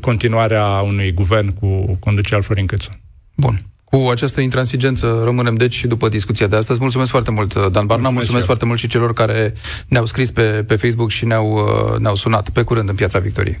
continuarea 0.00 0.66
unui 0.66 1.12
guvern 1.12 1.52
cu 1.52 1.96
conducerea 2.00 2.40
Florin 2.40 2.66
Câțu. 2.66 2.90
Bun. 3.36 3.60
Cu 3.84 3.96
această 4.10 4.40
intransigență 4.40 5.20
rămânem 5.24 5.54
deci 5.54 5.74
și 5.74 5.86
după 5.86 6.08
discuția 6.08 6.46
de 6.46 6.56
astăzi. 6.56 6.80
Mulțumesc 6.80 7.10
foarte 7.10 7.30
mult, 7.30 7.54
Dan 7.54 7.70
Barna, 7.70 7.86
mulțumesc, 7.86 8.14
mulțumesc 8.14 8.44
foarte 8.44 8.64
mult 8.64 8.78
și 8.78 8.86
celor 8.86 9.12
care 9.12 9.54
ne-au 9.88 10.04
scris 10.04 10.30
pe, 10.30 10.64
pe 10.66 10.76
Facebook 10.76 11.10
și 11.10 11.24
ne-au, 11.24 11.52
uh, 11.52 11.98
ne-au 11.98 12.14
sunat 12.14 12.50
pe 12.50 12.62
curând 12.62 12.88
în 12.88 12.94
Piața 12.94 13.18
Victoriei. 13.18 13.60